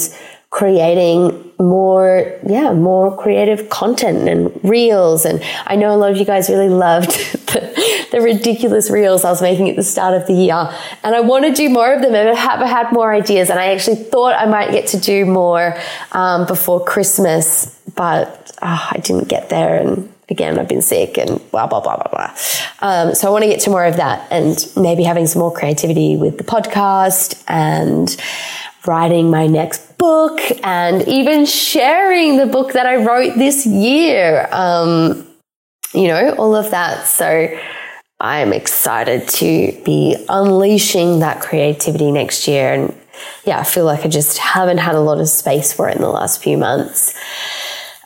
[0.50, 5.24] creating more, yeah, more creative content and reels.
[5.24, 7.10] And I know a lot of you guys really loved
[7.48, 10.70] the, the, ridiculous reels I was making at the start of the year.
[11.02, 12.14] And I want to do more of them.
[12.14, 13.50] I have had more ideas.
[13.50, 15.76] And I actually thought I might get to do more
[16.12, 19.76] um, before Christmas, but oh, I didn't get there.
[19.76, 22.34] And again, I've been sick and blah, blah, blah, blah, blah.
[22.80, 25.52] Um, so I want to get to more of that and maybe having some more
[25.52, 28.14] creativity with the podcast and
[28.86, 34.48] writing my next book and even sharing the book that I wrote this year.
[34.52, 35.26] Um,
[35.94, 37.06] you know, all of that.
[37.06, 37.56] So
[38.20, 42.74] I'm excited to be unleashing that creativity next year.
[42.74, 42.94] And
[43.44, 46.02] yeah, I feel like I just haven't had a lot of space for it in
[46.02, 47.18] the last few months.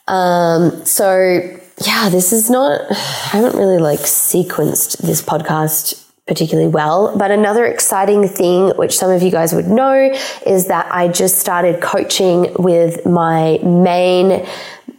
[0.06, 2.94] Um, so yeah, this is not, I
[3.38, 7.16] haven't really like sequenced this podcast particularly well.
[7.16, 10.12] But another exciting thing, which some of you guys would know,
[10.46, 14.46] is that I just started coaching with my main,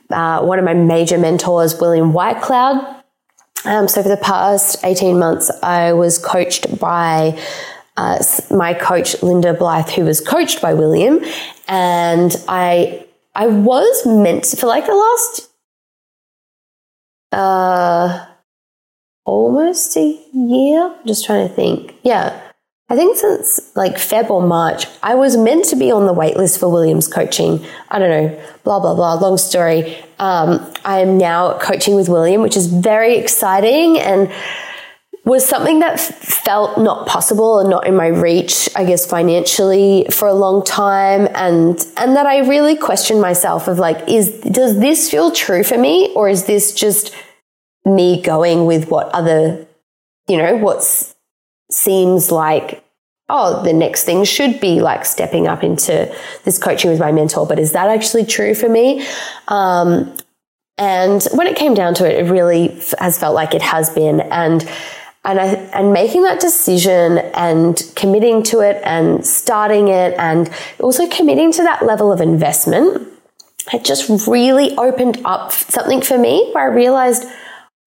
[0.10, 3.04] uh, one of my major mentors, William Whitecloud.
[3.66, 7.40] Um, so for the past 18 months, I was coached by
[7.96, 11.22] uh, my coach, Linda Blythe, who was coached by William.
[11.68, 15.50] And I, I was meant to, for like the last,
[17.34, 18.26] uh,
[19.26, 20.96] almost a year.
[21.06, 21.96] Just trying to think.
[22.04, 22.39] Yeah.
[22.89, 26.60] I think since like Feb or March, I was meant to be on the waitlist
[26.60, 27.65] for Williams coaching.
[27.89, 29.15] I don't know, blah, blah, blah.
[29.15, 29.98] Long story.
[30.19, 34.32] Um, I am now coaching with William, which is very exciting and
[35.26, 40.28] was something that felt not possible and not in my reach, I guess, financially for
[40.28, 41.30] a long time.
[41.34, 45.78] And, and that I really questioned myself of like, is, does this feel true for
[45.78, 46.12] me?
[46.13, 47.15] Or is this just
[47.86, 49.65] me going with what other,
[50.28, 50.84] you know, what
[51.72, 52.84] seems like,
[53.30, 57.46] oh, the next thing should be like stepping up into this coaching with my mentor.
[57.46, 59.06] But is that actually true for me?
[59.48, 60.15] Um,
[60.78, 64.22] and when it came down to it, it really has felt like it has been.
[64.22, 64.67] And
[65.26, 71.08] and I, and making that decision and committing to it and starting it and also
[71.08, 73.08] committing to that level of investment,
[73.72, 77.26] it just really opened up something for me where I realized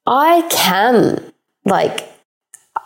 [0.06, 1.32] I can,
[1.64, 2.08] like,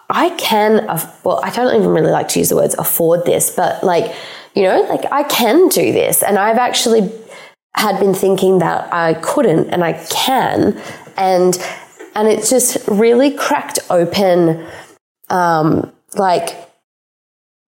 [0.08, 0.86] I can,
[1.24, 4.14] well, I don't even really like to use the words afford this, but like,
[4.54, 6.22] you know, like I can do this.
[6.22, 7.12] And I've actually
[7.76, 10.80] had been thinking that I couldn't and I can.
[11.16, 11.56] And,
[12.14, 14.66] and it's just really cracked open,
[15.28, 16.70] um, like,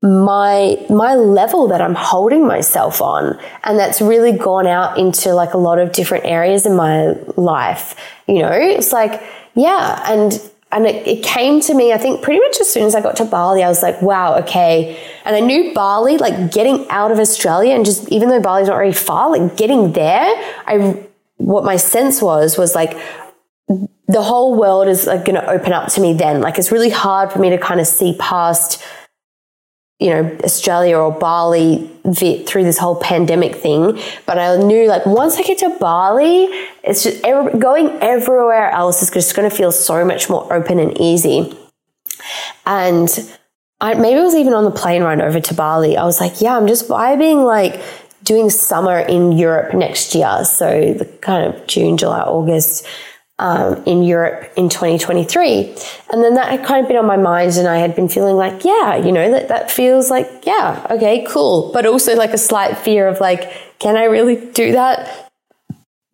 [0.03, 5.55] my my level that I'm holding myself on and that's really gone out into like
[5.55, 7.95] a lot of different areas in my life
[8.27, 9.23] you know it's like
[9.55, 10.03] yeah.
[10.11, 13.01] And, and it, it, came to me, I think pretty much as soon as I
[13.01, 14.99] got to Bali, I was like, wow, okay.
[15.25, 18.77] And I knew Bali, like getting out of Australia and just, even though Bali's not
[18.77, 20.27] very far, like getting there,
[20.67, 22.99] I, what my sense was, was like,
[24.09, 26.41] the whole world is like going to open up to me then.
[26.41, 28.83] Like it's really hard for me to kind of see past
[30.03, 34.01] you know, Australia or Bali through this whole pandemic thing.
[34.27, 36.49] But I knew like once I get to Bali,
[36.83, 40.81] it's just every, going everywhere else is just going to feel so much more open
[40.81, 41.57] and easy.
[42.67, 43.09] And
[43.81, 45.97] I, maybe it was even on the plane ride over to Bali.
[45.97, 47.81] I was like, yeah, I'm just vibing like
[48.25, 50.45] doing summer in Europe next year.
[50.45, 52.87] So the kind of June, July, August
[53.43, 55.75] um, in Europe in 2023.
[56.13, 58.37] And then that had kind of been on my mind, and I had been feeling
[58.37, 61.73] like, yeah, you know, that, that feels like, yeah, okay, cool.
[61.73, 65.29] But also like a slight fear of like, can I really do that?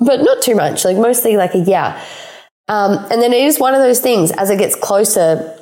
[0.00, 2.02] But not too much, like mostly like a yeah.
[2.66, 5.54] Um, and then it is one of those things as it gets closer,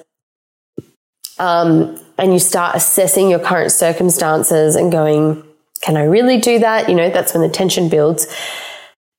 [1.40, 5.42] um, and you start assessing your current circumstances and going,
[5.82, 6.88] can I really do that?
[6.88, 8.32] You know, that's when the tension builds.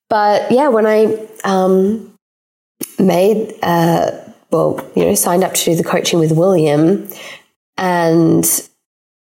[0.09, 2.16] But yeah, when I um,
[2.99, 4.11] made, uh,
[4.51, 7.07] well, you know, signed up to do the coaching with William,
[7.77, 8.45] and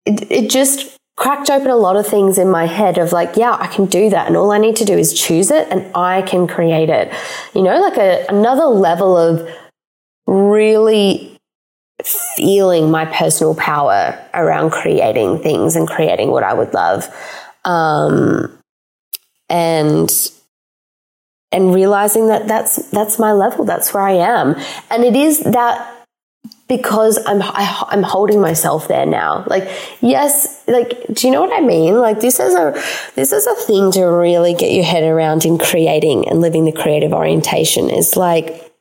[0.06, 3.54] it, it just cracked open a lot of things in my head of like, yeah,
[3.60, 4.26] I can do that.
[4.26, 7.12] And all I need to do is choose it and I can create it.
[7.54, 9.46] You know, like a, another level of
[10.26, 11.38] really
[12.02, 17.06] feeling my personal power around creating things and creating what I would love.
[17.66, 18.58] Um,
[19.50, 20.10] and
[21.52, 24.54] and realizing that that's that's my level that's where i am
[24.90, 26.00] and it is that
[26.70, 29.44] because I'm I, am i am holding myself there now.
[29.48, 29.68] Like
[30.00, 31.98] yes, like do you know what I mean?
[31.98, 32.72] Like this is a
[33.16, 36.72] this is a thing to really get your head around in creating and living the
[36.72, 37.90] creative orientation.
[37.90, 38.72] Is like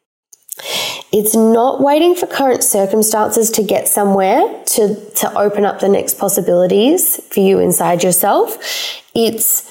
[1.12, 6.20] it's not waiting for current circumstances to get somewhere to to open up the next
[6.20, 8.58] possibilities for you inside yourself.
[9.16, 9.69] It's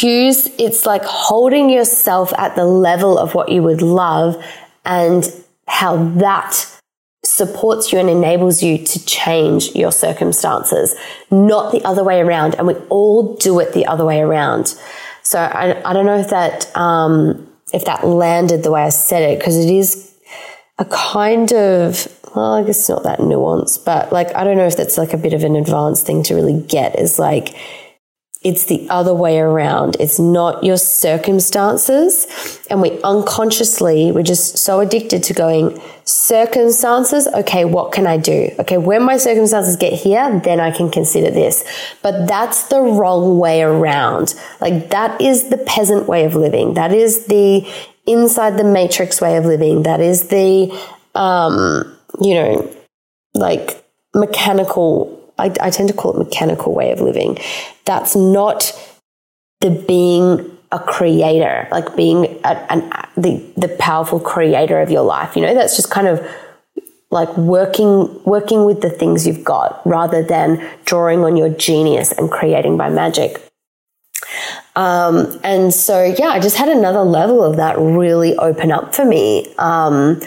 [0.00, 4.42] choose it's like holding yourself at the level of what you would love
[4.84, 5.32] and
[5.68, 6.66] how that
[7.24, 10.94] supports you and enables you to change your circumstances,
[11.30, 12.54] not the other way around.
[12.54, 14.74] And we all do it the other way around.
[15.22, 19.22] So I, I don't know if that, um, if that landed the way I said
[19.22, 20.14] it, because it is
[20.78, 24.76] a kind of, well, I guess not that nuanced, but like, I don't know if
[24.76, 27.56] that's like a bit of an advanced thing to really get is like,
[28.46, 29.96] it's the other way around.
[29.98, 32.28] It's not your circumstances.
[32.70, 38.50] And we unconsciously, we're just so addicted to going, circumstances, okay, what can I do?
[38.60, 41.64] Okay, when my circumstances get here, then I can consider this.
[42.02, 44.36] But that's the wrong way around.
[44.60, 46.74] Like that is the peasant way of living.
[46.74, 47.68] That is the
[48.06, 49.82] inside the matrix way of living.
[49.82, 50.70] That is the,
[51.16, 52.72] um, you know,
[53.34, 53.84] like
[54.14, 57.38] mechanical I, I tend to call it mechanical way of living.
[57.84, 58.72] That's not
[59.60, 65.36] the being a creator, like being a, an, the the powerful creator of your life.
[65.36, 66.26] You know, that's just kind of
[67.10, 72.30] like working working with the things you've got rather than drawing on your genius and
[72.30, 73.42] creating by magic.
[74.74, 79.04] Um, and so, yeah, I just had another level of that really open up for
[79.04, 80.20] me um,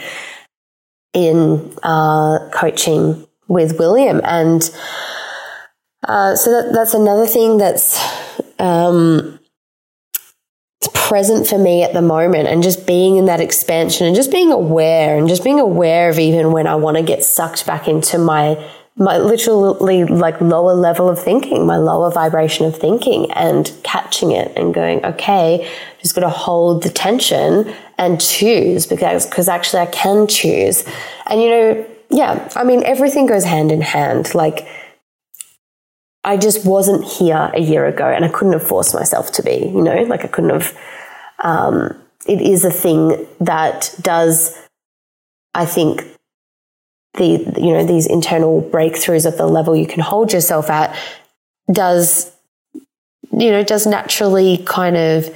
[1.14, 4.22] in uh, coaching with William.
[4.24, 4.62] And
[6.08, 8.00] uh, so that, that's another thing that's
[8.60, 9.40] um,
[10.94, 14.52] present for me at the moment and just being in that expansion and just being
[14.52, 18.18] aware and just being aware of even when I want to get sucked back into
[18.18, 18.56] my
[19.00, 24.52] my literally like lower level of thinking, my lower vibration of thinking and catching it
[24.58, 25.72] and going, okay,
[26.02, 30.84] just got to hold the tension and choose because, because actually I can choose.
[31.28, 34.34] And you know, yeah, I mean, everything goes hand in hand.
[34.34, 34.68] Like,
[36.24, 39.72] I just wasn't here a year ago and I couldn't have forced myself to be,
[39.74, 40.78] you know, like I couldn't have.
[41.44, 44.58] Um, it is a thing that does,
[45.54, 46.04] I think,
[47.14, 50.96] the, you know, these internal breakthroughs at the level you can hold yourself at
[51.72, 52.32] does,
[53.32, 55.34] you know, does naturally kind of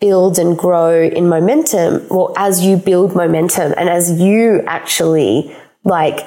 [0.00, 2.06] build and grow in momentum.
[2.08, 5.54] Well, as you build momentum and as you actually
[5.84, 6.26] like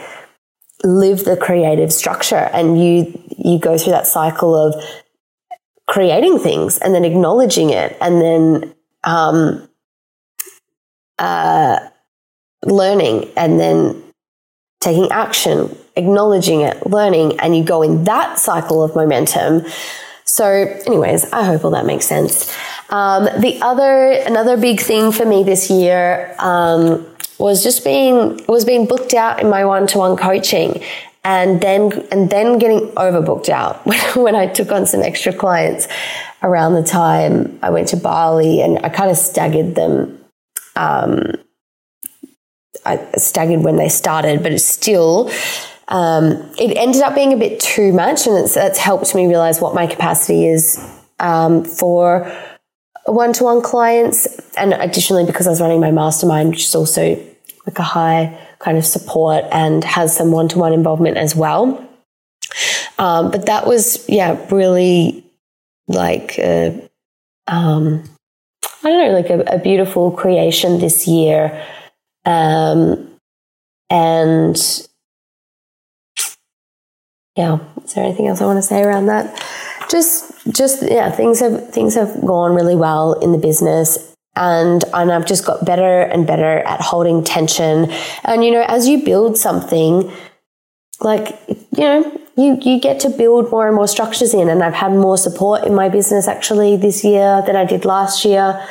[0.84, 4.76] live the creative structure and you, you go through that cycle of
[5.88, 9.68] creating things and then acknowledging it and then, um,
[11.20, 11.80] uh,
[12.66, 14.02] learning and then
[14.80, 19.64] taking action, acknowledging it, learning, and you go in that cycle of momentum.
[20.32, 20.45] So,
[20.88, 22.55] anyways, I hope all that makes sense.
[22.89, 27.05] Um, the other, another big thing for me this year um,
[27.38, 30.82] was just being was being booked out in my one to one coaching,
[31.25, 35.89] and then and then getting overbooked out when, when I took on some extra clients
[36.41, 40.17] around the time I went to Bali, and I kind of staggered them.
[40.77, 41.34] Um,
[42.86, 45.29] I staggered when they started, but it's still.
[45.92, 49.60] Um, it ended up being a bit too much, and it's, it's helped me realize
[49.60, 50.80] what my capacity is
[51.20, 52.32] um, for
[53.06, 54.26] one to one clients.
[54.56, 57.22] And additionally, because I was running my mastermind, which is also
[57.68, 61.86] like a high kind of support and has some one to one involvement as well.
[62.98, 65.26] Um, but that was, yeah, really
[65.88, 66.89] like a,
[67.48, 68.04] um,
[68.84, 71.66] I don't know, like a, a beautiful creation this year.
[72.24, 73.10] Um,
[73.89, 74.88] and
[77.36, 79.41] yeah, is there anything else I want to say around that?
[79.89, 85.11] Just, just yeah, things have things have gone really well in the business, and and
[85.11, 87.91] I've just got better and better at holding tension.
[88.23, 90.11] And you know, as you build something,
[90.99, 94.49] like you know, you you get to build more and more structures in.
[94.49, 98.25] And I've had more support in my business actually this year than I did last
[98.25, 98.65] year.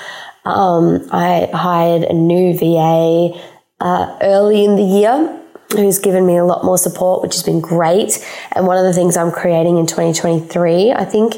[0.44, 3.38] Um, I hired a new VA
[3.80, 5.39] uh, early in the year
[5.72, 8.24] who's given me a lot more support, which has been great.
[8.52, 11.36] And one of the things I'm creating in 2023, I think,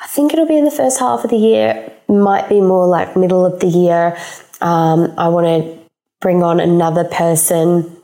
[0.00, 3.16] I think it'll be in the first half of the year, might be more like
[3.16, 4.16] middle of the year.
[4.60, 5.78] Um, I want to
[6.20, 7.96] bring on another person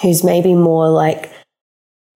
[0.00, 1.30] who's maybe more like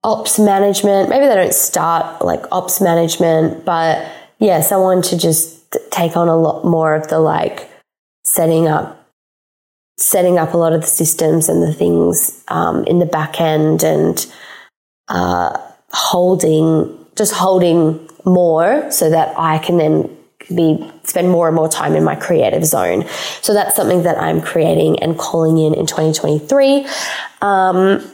[0.05, 1.09] ops management.
[1.09, 4.07] Maybe they don't start like ops management, but
[4.39, 7.69] yeah, someone to just take on a lot more of the like
[8.25, 9.04] setting up
[9.97, 13.83] setting up a lot of the systems and the things um, in the back end
[13.83, 14.27] and
[15.09, 15.57] uh,
[15.93, 20.17] holding just holding more so that I can then
[20.55, 23.05] be spend more and more time in my creative zone.
[23.41, 26.87] So that's something that I'm creating and calling in in 2023.
[27.41, 28.11] Um,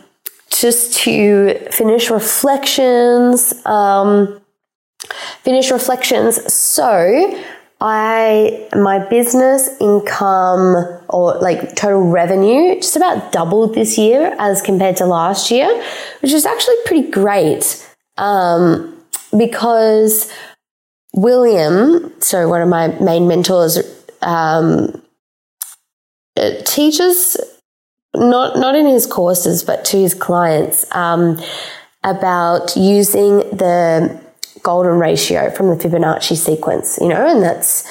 [0.51, 4.41] just to finish reflections, um,
[5.43, 6.53] finish reflections.
[6.53, 7.43] So
[7.81, 10.77] I my business income
[11.09, 15.69] or like total revenue just about doubled this year as compared to last year,
[16.21, 17.87] which is actually pretty great.
[18.19, 18.97] Um,
[19.37, 20.31] because
[21.15, 23.79] William, so one of my main mentors,
[24.21, 25.03] um,
[26.65, 27.37] teaches
[28.15, 31.41] not not in his courses but to his clients um,
[32.03, 34.21] about using the
[34.63, 37.87] golden ratio from the Fibonacci sequence, you know, and that's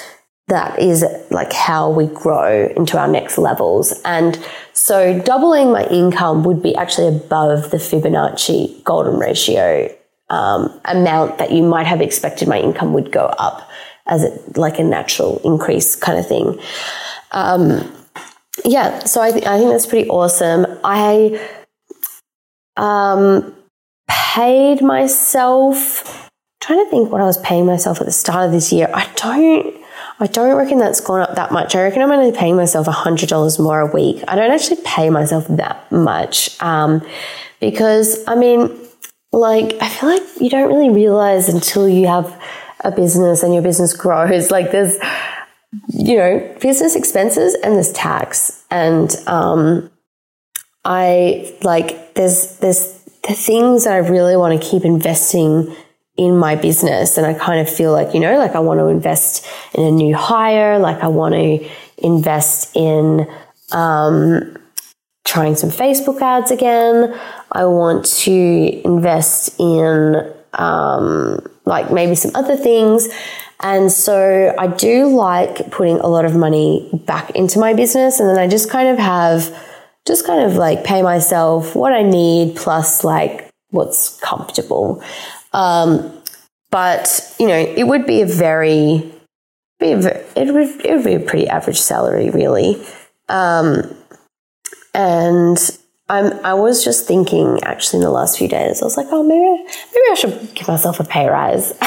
[0.50, 3.94] that is like how we grow into our next levels.
[4.04, 4.44] And
[4.74, 9.94] so doubling my income would be actually above the Fibonacci golden ratio
[10.30, 13.70] um, amount that you might have expected my income would go up
[14.08, 16.60] as it like a natural increase kind of thing.
[17.32, 17.96] Um,
[18.66, 20.66] yeah, so I, th- I think that's pretty awesome.
[20.84, 21.40] I
[22.76, 23.56] um,
[24.08, 26.29] paid myself
[26.60, 28.90] trying to think what I was paying myself at the start of this year.
[28.94, 29.80] I don't
[30.22, 31.76] I don't reckon that's gone up that much.
[31.76, 34.22] I reckon I'm only paying myself $100 more a week.
[34.28, 37.06] I don't actually pay myself that much um,
[37.62, 38.78] because, I mean,
[39.32, 42.42] like, I feel like you don't really realize until you have
[42.82, 44.52] a business and your business grows.
[44.52, 44.98] Like, there's,
[45.88, 48.66] you know, business expenses and there's tax.
[48.70, 49.90] And um,
[50.84, 55.74] I, like, there's, there's the things that I really want to keep investing
[56.20, 57.18] in my business.
[57.18, 59.92] And I kind of feel like, you know, like I want to invest in a
[59.92, 63.26] new hire, like I want to invest in
[63.72, 64.58] um,
[65.24, 67.18] trying some Facebook ads again.
[67.54, 73.08] I want to invest in um, like maybe some other things.
[73.62, 78.20] And so I do like putting a lot of money back into my business.
[78.20, 79.58] And then I just kind of have,
[80.06, 85.02] just kind of like pay myself what I need plus like what's comfortable.
[85.54, 86.22] Um,
[86.72, 89.12] but you know, it would be a very,
[89.80, 90.00] be a,
[90.36, 92.82] it would it would be a pretty average salary, really.
[93.28, 93.96] Um,
[94.94, 95.58] and
[96.10, 99.24] I'm I was just thinking actually in the last few days, I was like, oh,
[99.24, 101.72] maybe maybe I should give myself a pay rise.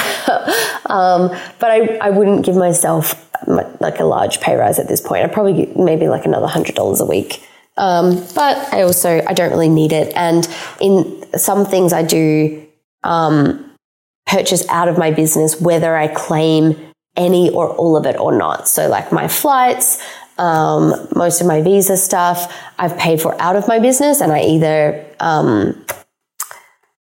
[0.86, 5.24] um, but I I wouldn't give myself like a large pay rise at this point.
[5.24, 7.46] I'd probably maybe like another hundred dollars a week.
[7.76, 10.48] Um, but I also I don't really need it, and
[10.80, 12.66] in some things I do
[13.04, 13.72] um,
[14.26, 16.76] purchase out of my business, whether I claim
[17.16, 18.68] any or all of it or not.
[18.68, 20.02] So, like my flights,
[20.38, 24.42] um, most of my visa stuff, I've paid for out of my business, and I
[24.42, 25.84] either um,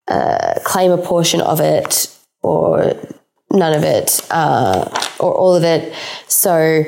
[0.08, 2.94] uh, claim a portion of it or
[3.50, 4.88] none of it uh,
[5.18, 5.94] or all of it.
[6.28, 6.84] So,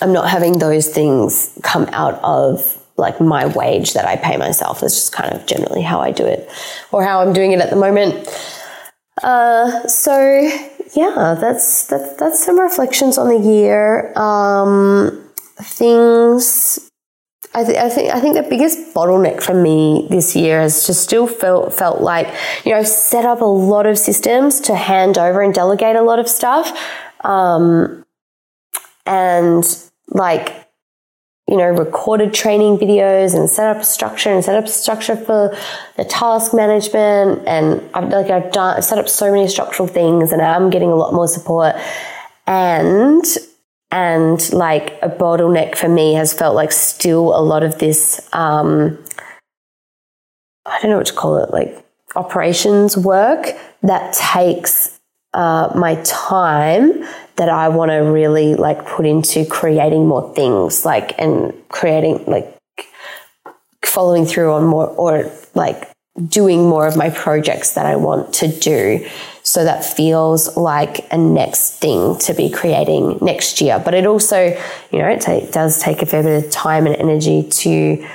[0.00, 4.80] I'm not having those things come out of like my wage that I pay myself.
[4.80, 6.48] That's just kind of generally how I do it
[6.92, 8.28] or how I'm doing it at the moment.
[9.22, 10.48] Uh, so
[10.94, 14.12] yeah, that's that's that's some reflections on the year.
[14.18, 15.22] Um,
[15.58, 16.90] things.
[17.54, 21.02] I, th- I think I think the biggest bottleneck for me this year has just
[21.02, 22.28] still felt felt like
[22.64, 26.02] you know I've set up a lot of systems to hand over and delegate a
[26.02, 26.70] lot of stuff,
[27.24, 28.04] um,
[29.06, 29.64] and
[30.08, 30.65] like
[31.48, 35.14] you know, recorded training videos and set up a structure and set up a structure
[35.14, 35.56] for
[35.96, 37.46] the task management.
[37.46, 40.90] And I've like I've done I've set up so many structural things and I'm getting
[40.90, 41.76] a lot more support.
[42.48, 43.24] And
[43.92, 48.98] and like a bottleneck for me has felt like still a lot of this um
[50.64, 51.86] I don't know what to call it, like
[52.16, 53.46] operations work
[53.82, 54.95] that takes
[55.36, 57.04] uh, my time
[57.36, 62.58] that I want to really like put into creating more things, like and creating like
[63.84, 65.90] following through on more or like
[66.26, 69.06] doing more of my projects that I want to do.
[69.42, 73.80] So that feels like a next thing to be creating next year.
[73.84, 74.58] But it also,
[74.90, 78.08] you know, it does take a fair bit of time and energy to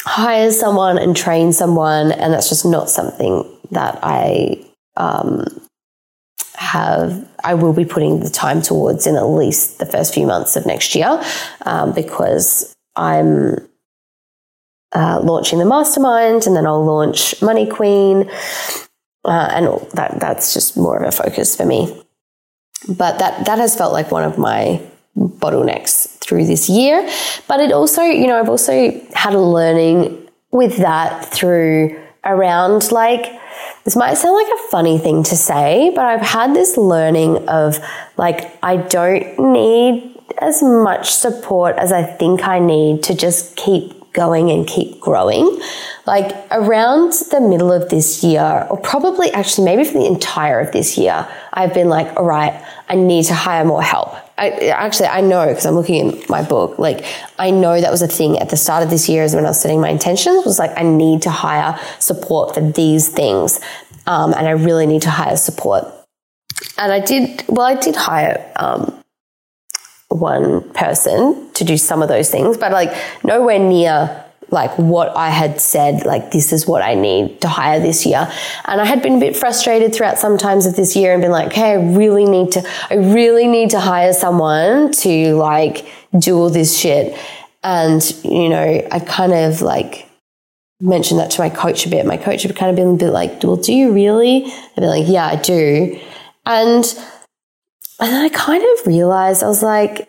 [0.00, 2.10] hire someone and train someone.
[2.10, 4.64] And that's just not something that I
[4.96, 5.44] um,
[6.56, 10.56] have I will be putting the time towards in at least the first few months
[10.56, 11.22] of next year
[11.64, 13.56] um, because I'm
[14.92, 18.30] uh, launching the mastermind and then I'll launch Money Queen
[19.24, 22.02] uh, and that that's just more of a focus for me.
[22.88, 24.80] But that that has felt like one of my
[25.16, 27.08] bottlenecks through this year.
[27.48, 33.26] But it also, you know, I've also had a learning with that through around like
[33.84, 37.78] this might sound like a funny thing to say, but I've had this learning of
[38.16, 43.95] like, I don't need as much support as I think I need to just keep
[44.16, 45.60] going and keep growing.
[46.06, 50.72] Like around the middle of this year, or probably actually maybe for the entire of
[50.72, 54.14] this year, I've been like, all right, I need to hire more help.
[54.38, 56.78] I, actually, I know because I'm looking in my book.
[56.78, 57.04] Like,
[57.38, 59.48] I know that was a thing at the start of this year, is when I
[59.48, 60.44] was setting my intentions.
[60.44, 63.60] Was like, I need to hire support for these things,
[64.06, 65.84] um, and I really need to hire support.
[66.78, 67.44] And I did.
[67.48, 69.02] Well, I did hire um,
[70.08, 72.94] one person to do some of those things, but like
[73.24, 77.80] nowhere near like what I had said, like this is what I need to hire
[77.80, 78.30] this year.
[78.66, 81.32] And I had been a bit frustrated throughout some times of this year and been
[81.32, 85.86] like, okay, I really need to, I really need to hire someone to like
[86.16, 87.18] do all this shit.
[87.64, 90.08] And, you know, I kind of like
[90.80, 92.06] mentioned that to my coach a bit.
[92.06, 94.44] My coach had kind of been a bit like, well, do you really?
[94.44, 95.98] I'd be like, yeah, I do.
[96.44, 96.84] And,
[98.00, 100.08] and then I kind of realized I was like,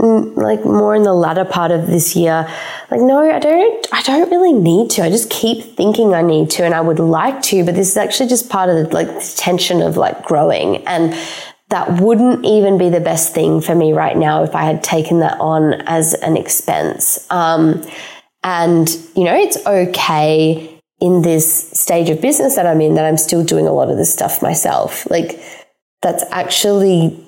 [0.00, 2.48] like more in the latter part of this year
[2.90, 5.02] like no i don't i don't really need to.
[5.02, 7.96] I just keep thinking i need to and i would like to but this is
[7.96, 10.86] actually just part of the like the tension of like growing.
[10.86, 11.14] And
[11.68, 15.20] that wouldn't even be the best thing for me right now if i had taken
[15.20, 17.26] that on as an expense.
[17.30, 17.84] Um,
[18.42, 23.18] and you know it's okay in this stage of business that i'm in that i'm
[23.18, 25.08] still doing a lot of this stuff myself.
[25.10, 25.38] Like
[26.02, 27.26] that's actually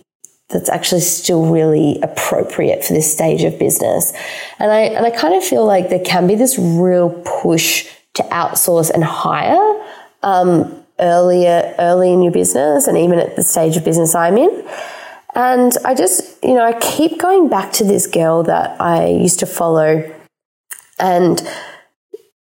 [0.49, 4.13] that's actually still really appropriate for this stage of business.
[4.59, 7.11] And I and I kind of feel like there can be this real
[7.41, 9.83] push to outsource and hire
[10.23, 14.69] um, earlier early in your business and even at the stage of business I'm in.
[15.35, 19.39] And I just, you know, I keep going back to this girl that I used
[19.41, 20.15] to follow
[20.99, 21.43] and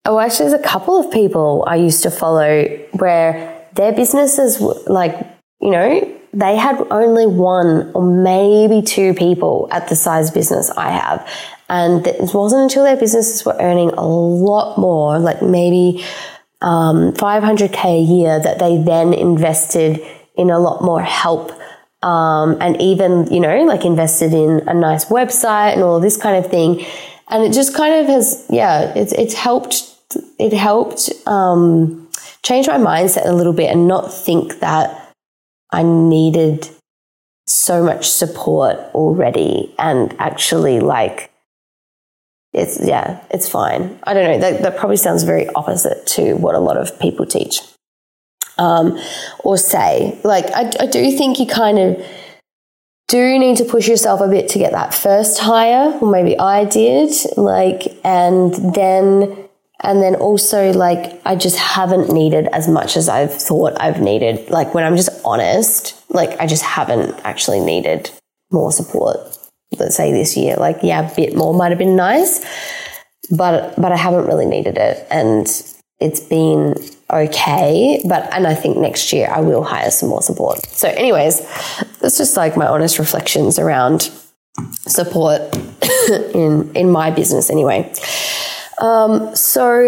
[0.05, 5.34] oh actually there's a couple of people I used to follow where their businesses like,
[5.65, 10.91] you know, they had only one or maybe two people at the size business I
[10.91, 11.27] have.
[11.71, 16.05] And it wasn't until their businesses were earning a lot more, like maybe
[16.61, 20.01] um, 500K a year, that they then invested
[20.37, 21.51] in a lot more help.
[22.03, 26.45] Um, and even, you know, like invested in a nice website and all this kind
[26.45, 26.85] of thing.
[27.29, 29.91] And it just kind of has, yeah, it's, it's helped,
[30.39, 32.07] it helped um,
[32.43, 35.04] change my mindset a little bit and not think that
[35.75, 36.69] I needed
[37.47, 41.31] so much support already and actually like
[42.53, 43.99] it's yeah it's fine.
[44.05, 47.27] I don't know that, that probably sounds very opposite to what a lot of people
[47.27, 47.61] teach
[48.57, 48.99] um,
[49.41, 50.19] or say.
[50.23, 52.07] Like I, I do think you kind of
[53.09, 56.65] do need to push yourself a bit to get that first hire or maybe i
[56.65, 59.44] did like and then
[59.83, 64.49] and then also, like, I just haven't needed as much as I've thought I've needed.
[64.51, 68.11] Like, when I'm just honest, like, I just haven't actually needed
[68.51, 69.19] more support.
[69.79, 72.45] Let's say this year, like, yeah, a bit more might have been nice,
[73.31, 75.07] but, but I haven't really needed it.
[75.11, 75.47] And
[76.01, 76.75] it's been
[77.11, 78.01] okay.
[78.09, 80.65] But, and I think next year I will hire some more support.
[80.67, 81.41] So, anyways,
[81.99, 84.11] that's just like my honest reflections around
[84.87, 85.41] support
[86.35, 87.93] in, in my business anyway.
[88.79, 89.81] Um, so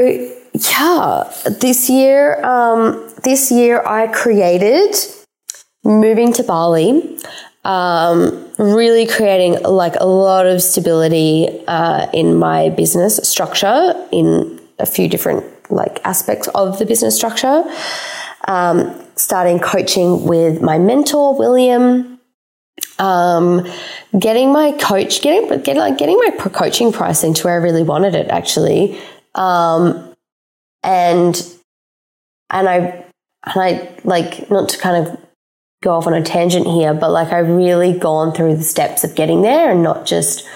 [0.53, 4.95] yeah, this year, um, this year I created
[5.85, 7.19] moving to Bali.
[7.65, 14.87] Um, really creating like a lot of stability uh, in my business structure in a
[14.87, 17.65] few different like aspects of the business structure.
[18.47, 22.16] Um, starting coaching with my mentor William.
[22.99, 23.67] Um,
[24.19, 28.15] getting my coach, getting getting like getting my coaching price into where I really wanted
[28.15, 28.99] it actually,
[29.35, 30.15] um,
[30.83, 31.37] and
[32.51, 33.05] and I
[33.45, 35.19] and I like not to kind of
[35.83, 39.15] go off on a tangent here, but like I've really gone through the steps of
[39.15, 40.47] getting there and not just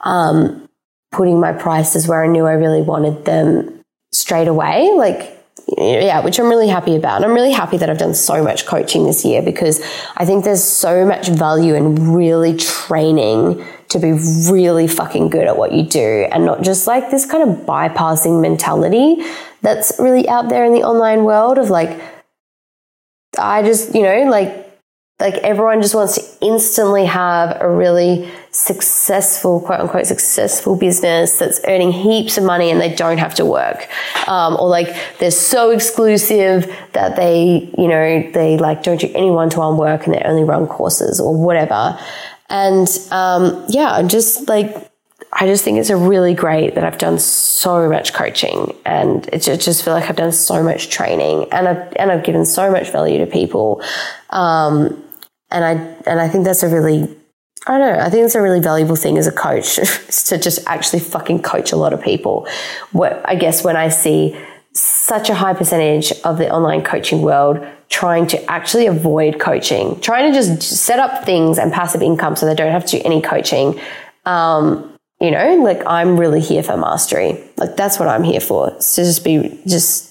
[0.00, 0.68] um,
[1.12, 4.90] putting my prices where I knew I really wanted them straight away.
[4.96, 5.37] Like,
[5.76, 7.16] yeah, which I'm really happy about.
[7.16, 9.82] And I'm really happy that I've done so much coaching this year because
[10.16, 14.12] I think there's so much value in really training to be
[14.50, 18.40] really fucking good at what you do and not just like this kind of bypassing
[18.40, 19.22] mentality
[19.60, 22.00] that's really out there in the online world of like,
[23.38, 24.67] I just, you know, like
[25.20, 31.60] like everyone just wants to instantly have a really successful, quote unquote, successful business that's
[31.66, 33.88] earning heaps of money and they don't have to work.
[34.28, 39.30] Um, or like they're so exclusive that they, you know, they like don't do any
[39.30, 41.98] one to one work and they only run courses or whatever.
[42.48, 44.88] And um, yeah, I'm just like
[45.32, 49.40] I just think it's a really great that I've done so much coaching and it
[49.40, 52.90] just feel like I've done so much training and I've, and I've given so much
[52.90, 53.82] value to people.
[54.30, 55.04] Um,
[55.50, 55.72] and I,
[56.06, 57.04] and I think that's a really,
[57.66, 59.76] I don't know, I think it's a really valuable thing as a coach
[60.26, 62.46] to just actually fucking coach a lot of people.
[62.92, 64.38] What I guess when I see
[64.72, 70.30] such a high percentage of the online coaching world trying to actually avoid coaching, trying
[70.30, 73.20] to just set up things and passive income so they don't have to do any
[73.20, 73.80] coaching.
[74.26, 77.42] Um, you know, like I'm really here for mastery.
[77.56, 78.70] Like that's what I'm here for.
[78.70, 80.07] To just be just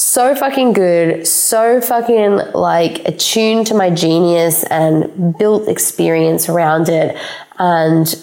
[0.00, 7.18] so fucking good, so fucking like attuned to my genius and built experience around it
[7.58, 8.14] and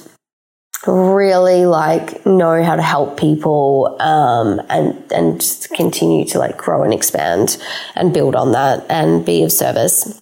[0.88, 6.82] really like know how to help people um, and and just continue to like grow
[6.82, 7.62] and expand
[7.94, 10.20] and build on that and be of service.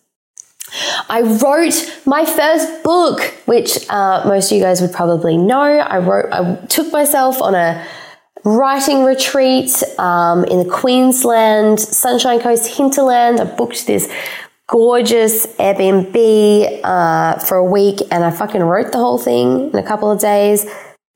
[1.08, 5.62] I wrote my first book, which uh, most of you guys would probably know.
[5.62, 7.88] I wrote, I took myself on a
[8.46, 13.42] writing retreat um, in the Queensland Sunshine Coast hinterland.
[13.42, 14.10] I booked this
[14.68, 19.84] gorgeous Airbnb uh, for a week, and I fucking wrote the whole thing in a
[19.84, 20.66] couple of days.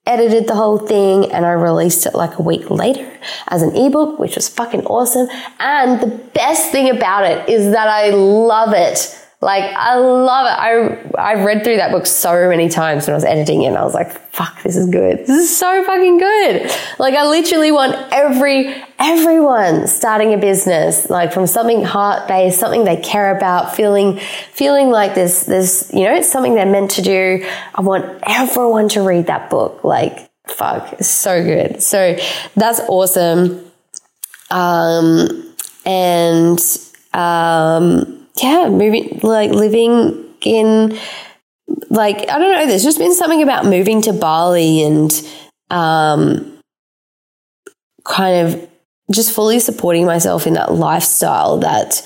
[0.05, 3.07] Edited the whole thing and I released it like a week later
[3.49, 5.27] as an ebook, which was fucking awesome.
[5.59, 9.18] And the best thing about it is that I love it.
[9.41, 11.15] Like I love it.
[11.17, 13.77] I I've read through that book so many times when I was editing it and
[13.77, 15.19] I was like, fuck, this is good.
[15.19, 16.69] This is so fucking good.
[16.99, 22.83] Like I literally want every everyone starting a business, like from something heart based, something
[22.83, 24.19] they care about, feeling
[24.51, 27.47] feeling like this this, you know, it's something they're meant to do.
[27.73, 29.85] I want everyone to read that book.
[29.85, 31.81] Like, fuck, it's so good.
[31.81, 32.17] So
[32.57, 33.71] that's awesome.
[34.51, 36.59] Um and
[37.13, 40.97] um yeah, moving, like living in,
[41.89, 45.11] like, I don't know, there's just been something about moving to Bali and,
[45.69, 46.59] um,
[48.05, 48.69] kind of
[49.11, 52.01] just fully supporting myself in that lifestyle that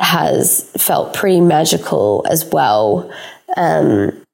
[0.00, 3.10] has felt pretty magical as well.
[3.56, 4.24] Um,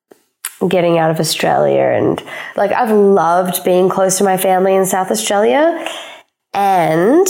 [0.69, 2.23] getting out of Australia and
[2.57, 5.87] like I've loved being close to my family in South Australia
[6.55, 7.27] and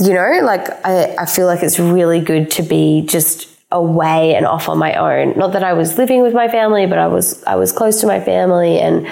[0.00, 4.46] you know, like I, I feel like it's really good to be just away and
[4.46, 5.36] off on my own.
[5.36, 8.06] Not that I was living with my family, but I was I was close to
[8.06, 9.06] my family and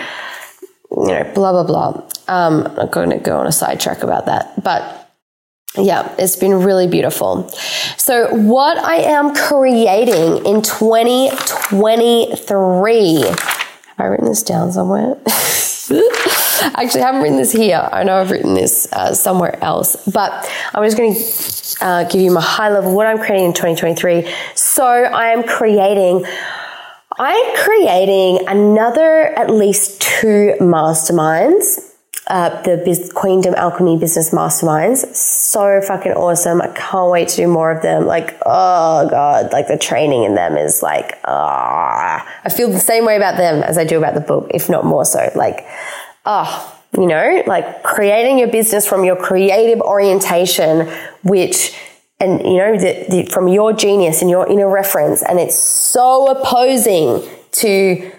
[0.90, 2.02] you know, blah blah blah.
[2.28, 5.10] Um, I'm not going to go on a sidetrack about that, but
[5.76, 7.48] yeah, it's been really beautiful.
[7.96, 15.16] So, what I am creating in 2023, have I written this down somewhere?
[16.76, 17.88] Actually, I haven't written this here.
[17.92, 22.20] I know I've written this uh, somewhere else, but I'm just going to uh, give
[22.20, 24.32] you my high level what I'm creating in 2023.
[24.54, 26.24] So I am creating.
[27.16, 31.94] I'm creating another at least two masterminds
[32.26, 35.14] uh, the Biz- Queendom Alchemy Business Masterminds.
[35.14, 36.62] So fucking awesome.
[36.62, 38.06] I can't wait to do more of them.
[38.06, 43.04] Like, oh God, like the training in them is like, ah, I feel the same
[43.04, 45.30] way about them as I do about the book, if not more so.
[45.34, 45.66] Like,
[46.24, 50.88] oh, you know, like creating your business from your creative orientation,
[51.22, 51.76] which
[52.20, 55.22] and you know the, the, from your genius and your inner reference.
[55.22, 57.22] And it's so opposing
[57.52, 58.12] to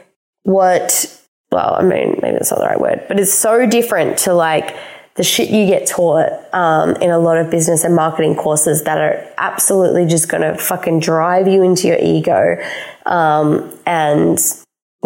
[0.46, 1.20] what
[1.52, 4.76] well i mean maybe that's not the right word but it's so different to like
[5.16, 8.98] the shit you get taught um, in a lot of business and marketing courses that
[8.98, 12.58] are absolutely just going to fucking drive you into your ego
[13.06, 14.40] um, and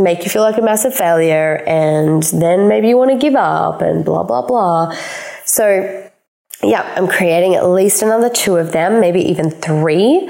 [0.02, 1.64] make you feel like a massive failure.
[1.68, 4.96] And then maybe you want to give up and blah, blah, blah.
[5.46, 6.10] So,
[6.64, 10.30] yeah, I'm creating at least another two of them, maybe even three.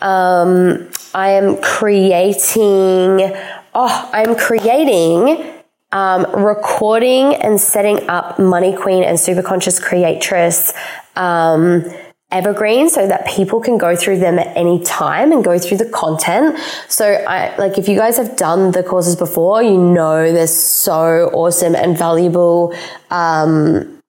[0.00, 3.34] Um, I am creating,
[3.74, 5.52] oh, I'm creating
[5.92, 10.72] um, recording and setting up Money Queen and Super Conscious Creatress
[11.16, 11.84] um,
[12.32, 15.88] evergreen so that people can go through them at any time and go through the
[15.90, 16.58] content.
[16.88, 21.30] So I like if you guys have done the courses before, you know they're so
[21.32, 22.74] awesome and valuable
[23.10, 24.00] um,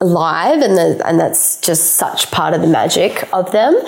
[0.00, 3.78] live and the, and that's just such part of the magic of them.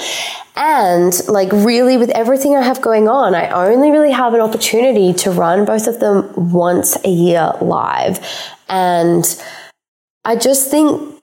[0.56, 5.12] And like really with everything I have going on, I only really have an opportunity
[5.14, 8.26] to run both of them once a year live.
[8.68, 9.24] And
[10.24, 11.15] I just think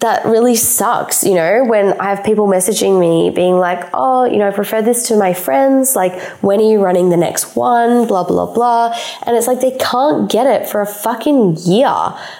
[0.00, 4.38] that really sucks, you know, when I have people messaging me being like, oh, you
[4.38, 5.94] know, I've referred this to my friends.
[5.94, 8.06] Like, when are you running the next one?
[8.06, 8.96] Blah, blah, blah.
[9.26, 11.94] And it's like they can't get it for a fucking year.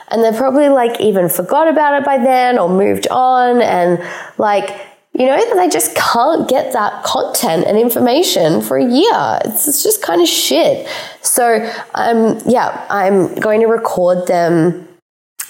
[0.08, 3.60] And they're probably like even forgot about it by then or moved on.
[3.60, 4.02] And
[4.38, 4.70] like,
[5.12, 9.38] you know, that they just can't get that content and information for a year.
[9.44, 10.88] It's, it's just kind of shit.
[11.20, 14.88] So, um, yeah, I'm going to record them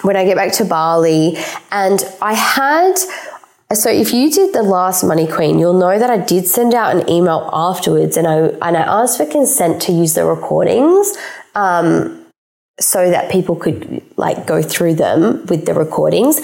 [0.02, 1.36] when I get back to Bali.
[1.70, 2.94] And I had,
[3.72, 6.94] so if you did the last Money Queen, you'll know that I did send out
[6.94, 11.16] an email afterwards and I, and I asked for consent to use the recordings.
[11.54, 12.16] Um,
[12.80, 16.40] so that people could like go through them with the recordings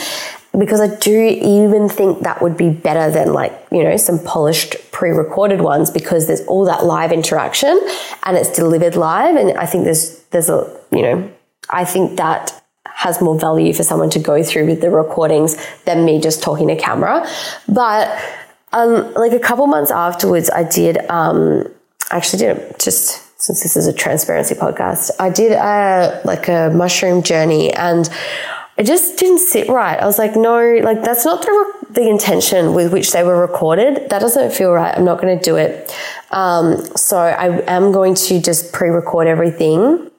[0.59, 4.77] because I do even think that would be better than like, you know, some polished
[4.93, 7.79] pre-recorded ones because there's all that live interaction
[8.25, 11.31] and it's delivered live and I think there's there's a, you know,
[11.71, 12.63] I think that
[12.97, 16.67] has more value for someone to go through with the recordings than me just talking
[16.69, 17.29] to camera.
[17.69, 18.19] But
[18.73, 21.65] um, like a couple months afterwards, I did, um,
[22.11, 27.23] actually did just since this is a transparency podcast, I did a, like a mushroom
[27.23, 28.09] journey and
[28.79, 30.01] it just didn't sit right.
[30.01, 34.09] I was like, no, like that's not the, the intention with which they were recorded.
[34.09, 34.97] That doesn't feel right.
[34.97, 35.95] I'm not going to do it.
[36.31, 40.11] Um, so I am going to just pre-record everything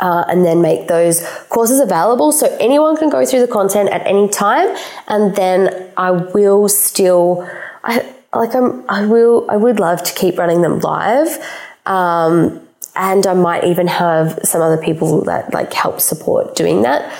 [0.00, 4.06] uh, and then make those courses available so anyone can go through the content at
[4.06, 4.76] any time.
[5.08, 7.48] And then I will still,
[7.84, 11.38] I like I'm, I will, I would love to keep running them live.
[11.86, 12.60] Um,
[12.94, 17.12] and I might even have some other people that like help support doing that.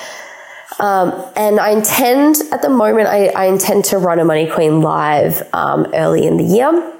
[0.80, 4.80] Um, and I intend, at the moment, I, I, intend to run a Money Queen
[4.80, 6.94] live um, early in the year.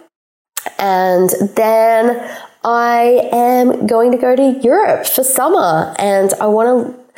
[0.80, 7.08] And then I am going to go to Europe for summer and I want to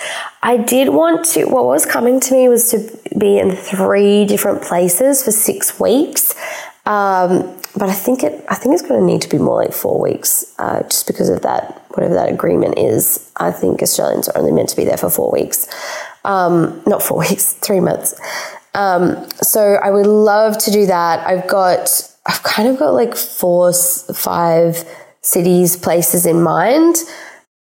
[0.43, 4.63] I did want to what was coming to me was to be in three different
[4.63, 6.35] places for 6 weeks.
[6.87, 9.73] Um, but I think it I think it's going to need to be more like
[9.73, 13.31] 4 weeks uh, just because of that whatever that agreement is.
[13.37, 15.69] I think Australians are only meant to be there for 4 weeks.
[16.25, 18.19] Um, not 4 weeks, 3 months.
[18.75, 21.27] Um, so I would love to do that.
[21.27, 24.85] I've got I've kind of got like four, five
[25.23, 26.97] cities, places in mind.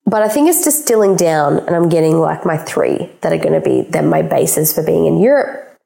[0.05, 3.53] But I think it's distilling down, and I'm getting like my three that are going
[3.53, 5.77] to be then my bases for being in Europe.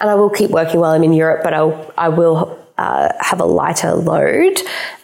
[0.00, 3.40] And I will keep working while I'm in Europe, but I'll, I will uh, have
[3.40, 4.58] a lighter load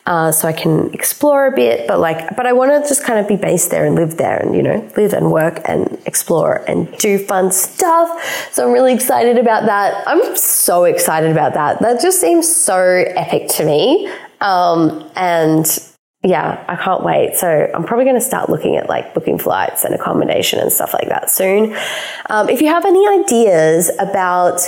[0.06, 1.86] uh, so I can explore a bit.
[1.86, 4.38] But like, but I want to just kind of be based there and live there,
[4.38, 8.48] and you know, live and work and explore and do fun stuff.
[8.52, 10.06] So I'm really excited about that.
[10.06, 11.80] I'm so excited about that.
[11.80, 14.10] That just seems so epic to me.
[14.40, 15.66] Um, and
[16.22, 17.36] yeah, I can't wait.
[17.36, 20.92] So I'm probably going to start looking at like booking flights and accommodation and stuff
[20.92, 21.76] like that soon.
[22.30, 24.60] Um, if you have any ideas about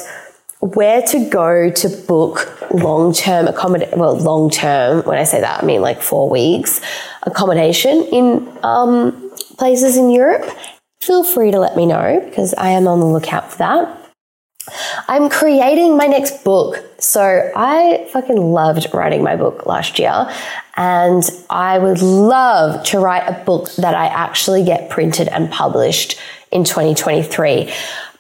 [0.60, 5.62] where to go to book long term accommodation, well, long term, when I say that,
[5.62, 6.80] I mean like four weeks
[7.22, 10.48] accommodation in um, places in Europe,
[11.00, 13.98] feel free to let me know because I am on the lookout for that.
[15.08, 16.84] I'm creating my next book.
[16.98, 20.30] So I fucking loved writing my book last year.
[20.76, 26.18] And I would love to write a book that I actually get printed and published
[26.50, 27.72] in 2023.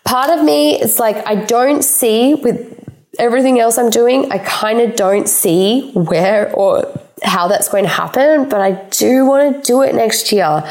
[0.08, 2.82] Part of me is like, I don't see with
[3.18, 7.90] everything else I'm doing, I kind of don't see where or how that's going to
[7.90, 10.66] happen, but I do want to do it next year.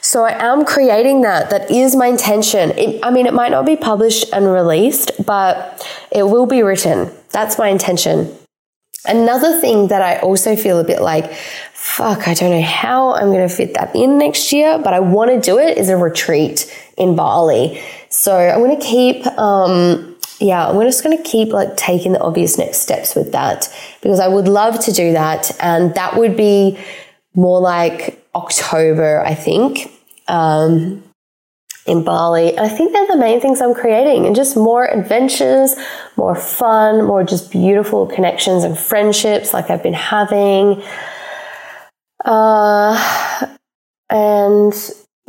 [0.00, 1.50] So I am creating that.
[1.50, 2.70] That is my intention.
[2.70, 7.10] It, I mean, it might not be published and released, but it will be written.
[7.32, 8.34] That's my intention.
[9.04, 11.30] Another thing that I also feel a bit like,
[11.74, 15.00] fuck, I don't know how I'm going to fit that in next year, but I
[15.00, 17.82] want to do it is a retreat in Bali.
[18.10, 22.20] So I'm going to keep, um, yeah, I'm just going to keep like taking the
[22.20, 25.56] obvious next steps with that because I would love to do that.
[25.60, 26.78] And that would be
[27.34, 29.92] more like October, I think.
[30.28, 31.02] Um,
[31.86, 32.50] in Bali.
[32.50, 35.74] And I think they're the main things I'm creating and just more adventures,
[36.16, 40.82] more fun, more just beautiful connections and friendships like I've been having.
[42.24, 43.46] Uh,
[44.10, 44.72] and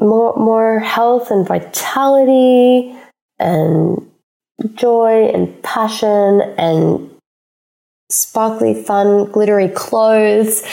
[0.01, 2.95] more, more health and vitality
[3.39, 4.09] and
[4.75, 7.09] joy and passion and
[8.09, 10.63] sparkly, fun, glittery clothes.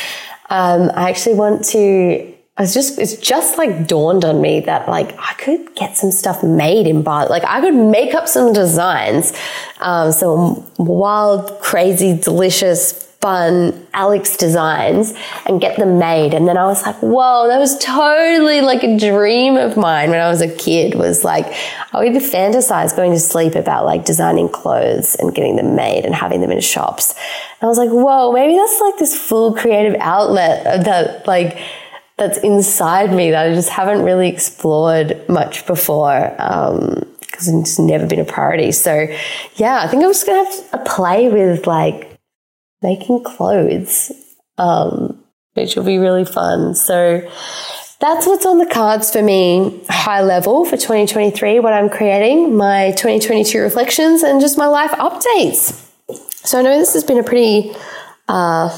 [0.50, 4.88] Um, I actually want to I was just, it's just like dawned on me that
[4.88, 7.28] like I could get some stuff made in Bali.
[7.28, 9.32] Like I could make up some designs,
[9.78, 15.12] um, some wild, crazy, delicious, fun Alex designs
[15.46, 16.34] and get them made.
[16.34, 20.20] And then I was like, whoa, that was totally like a dream of mine when
[20.20, 21.46] I was a kid was like,
[21.92, 26.14] I would fantasize going to sleep about like designing clothes and getting them made and
[26.14, 27.10] having them in shops.
[27.60, 31.58] And I was like, whoa, maybe that's like this full creative outlet that like,
[32.18, 38.06] that's inside me that I just haven't really explored much before because um, it's never
[38.06, 38.72] been a priority.
[38.72, 39.08] So,
[39.54, 42.07] yeah, I think I'm just to have a play with like
[42.82, 44.12] making clothes,
[44.56, 45.22] um,
[45.54, 46.74] which will be really fun.
[46.74, 47.28] So,
[48.00, 52.92] that's what's on the cards for me, high level for 2023, what I'm creating, my
[52.92, 55.84] 2022 reflections, and just my life updates.
[56.46, 57.74] So, I know this has been a pretty
[58.28, 58.68] uh,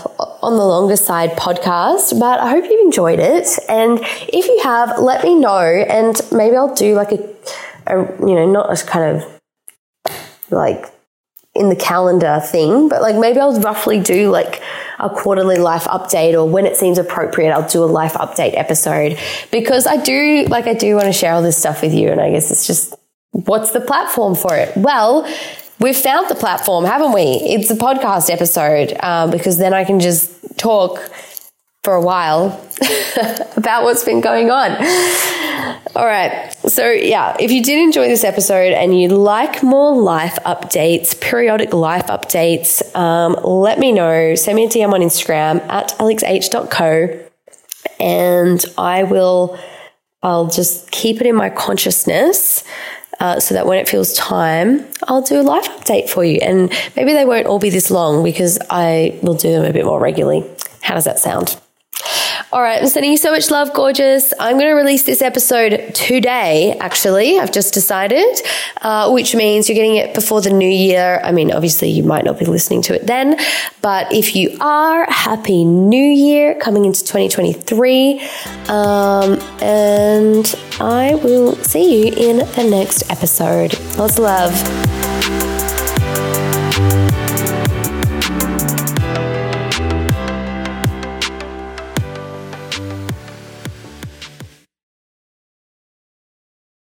[0.43, 3.59] on the longer side podcast, but I hope you've enjoyed it.
[3.69, 7.37] And if you have, let me know, and maybe I'll do like a,
[7.87, 9.41] a you know, not a kind of
[10.51, 10.87] like
[11.61, 14.63] in the calendar thing, but like maybe I'll roughly do like
[14.99, 19.19] a quarterly life update or when it seems appropriate, I'll do a life update episode
[19.53, 22.09] because I do, like, I do want to share all this stuff with you.
[22.09, 22.95] And I guess it's just,
[23.33, 24.77] what's the platform for it?
[24.77, 25.29] Well,
[25.81, 27.23] We've found the platform, haven't we?
[27.23, 31.11] It's a podcast episode um, because then I can just talk
[31.83, 32.49] for a while
[33.57, 34.73] about what's been going on.
[35.97, 36.53] All right.
[36.69, 41.73] So, yeah, if you did enjoy this episode and you like more life updates, periodic
[41.73, 44.35] life updates, um, let me know.
[44.35, 47.27] Send me a DM on Instagram at alexh.co
[47.99, 49.59] and I will,
[50.23, 52.63] I'll just keep it in my consciousness
[53.21, 56.41] uh, so that when it feels time, I'll do a life update for you.
[56.43, 59.87] And maybe they won't all be this long because I will do them a bit
[59.87, 60.45] more regularly.
[60.83, 61.59] How does that sound?
[62.53, 64.33] All right, I'm sending you so much love, gorgeous.
[64.41, 67.39] I'm going to release this episode today, actually.
[67.39, 68.27] I've just decided,
[68.83, 71.21] uh, which means you're getting it before the new year.
[71.23, 73.39] I mean, obviously, you might not be listening to it then,
[73.83, 78.21] but if you are, happy new year coming into 2023.
[78.67, 83.79] Um, and I will see you in the next episode.
[83.97, 85.00] Lots of love.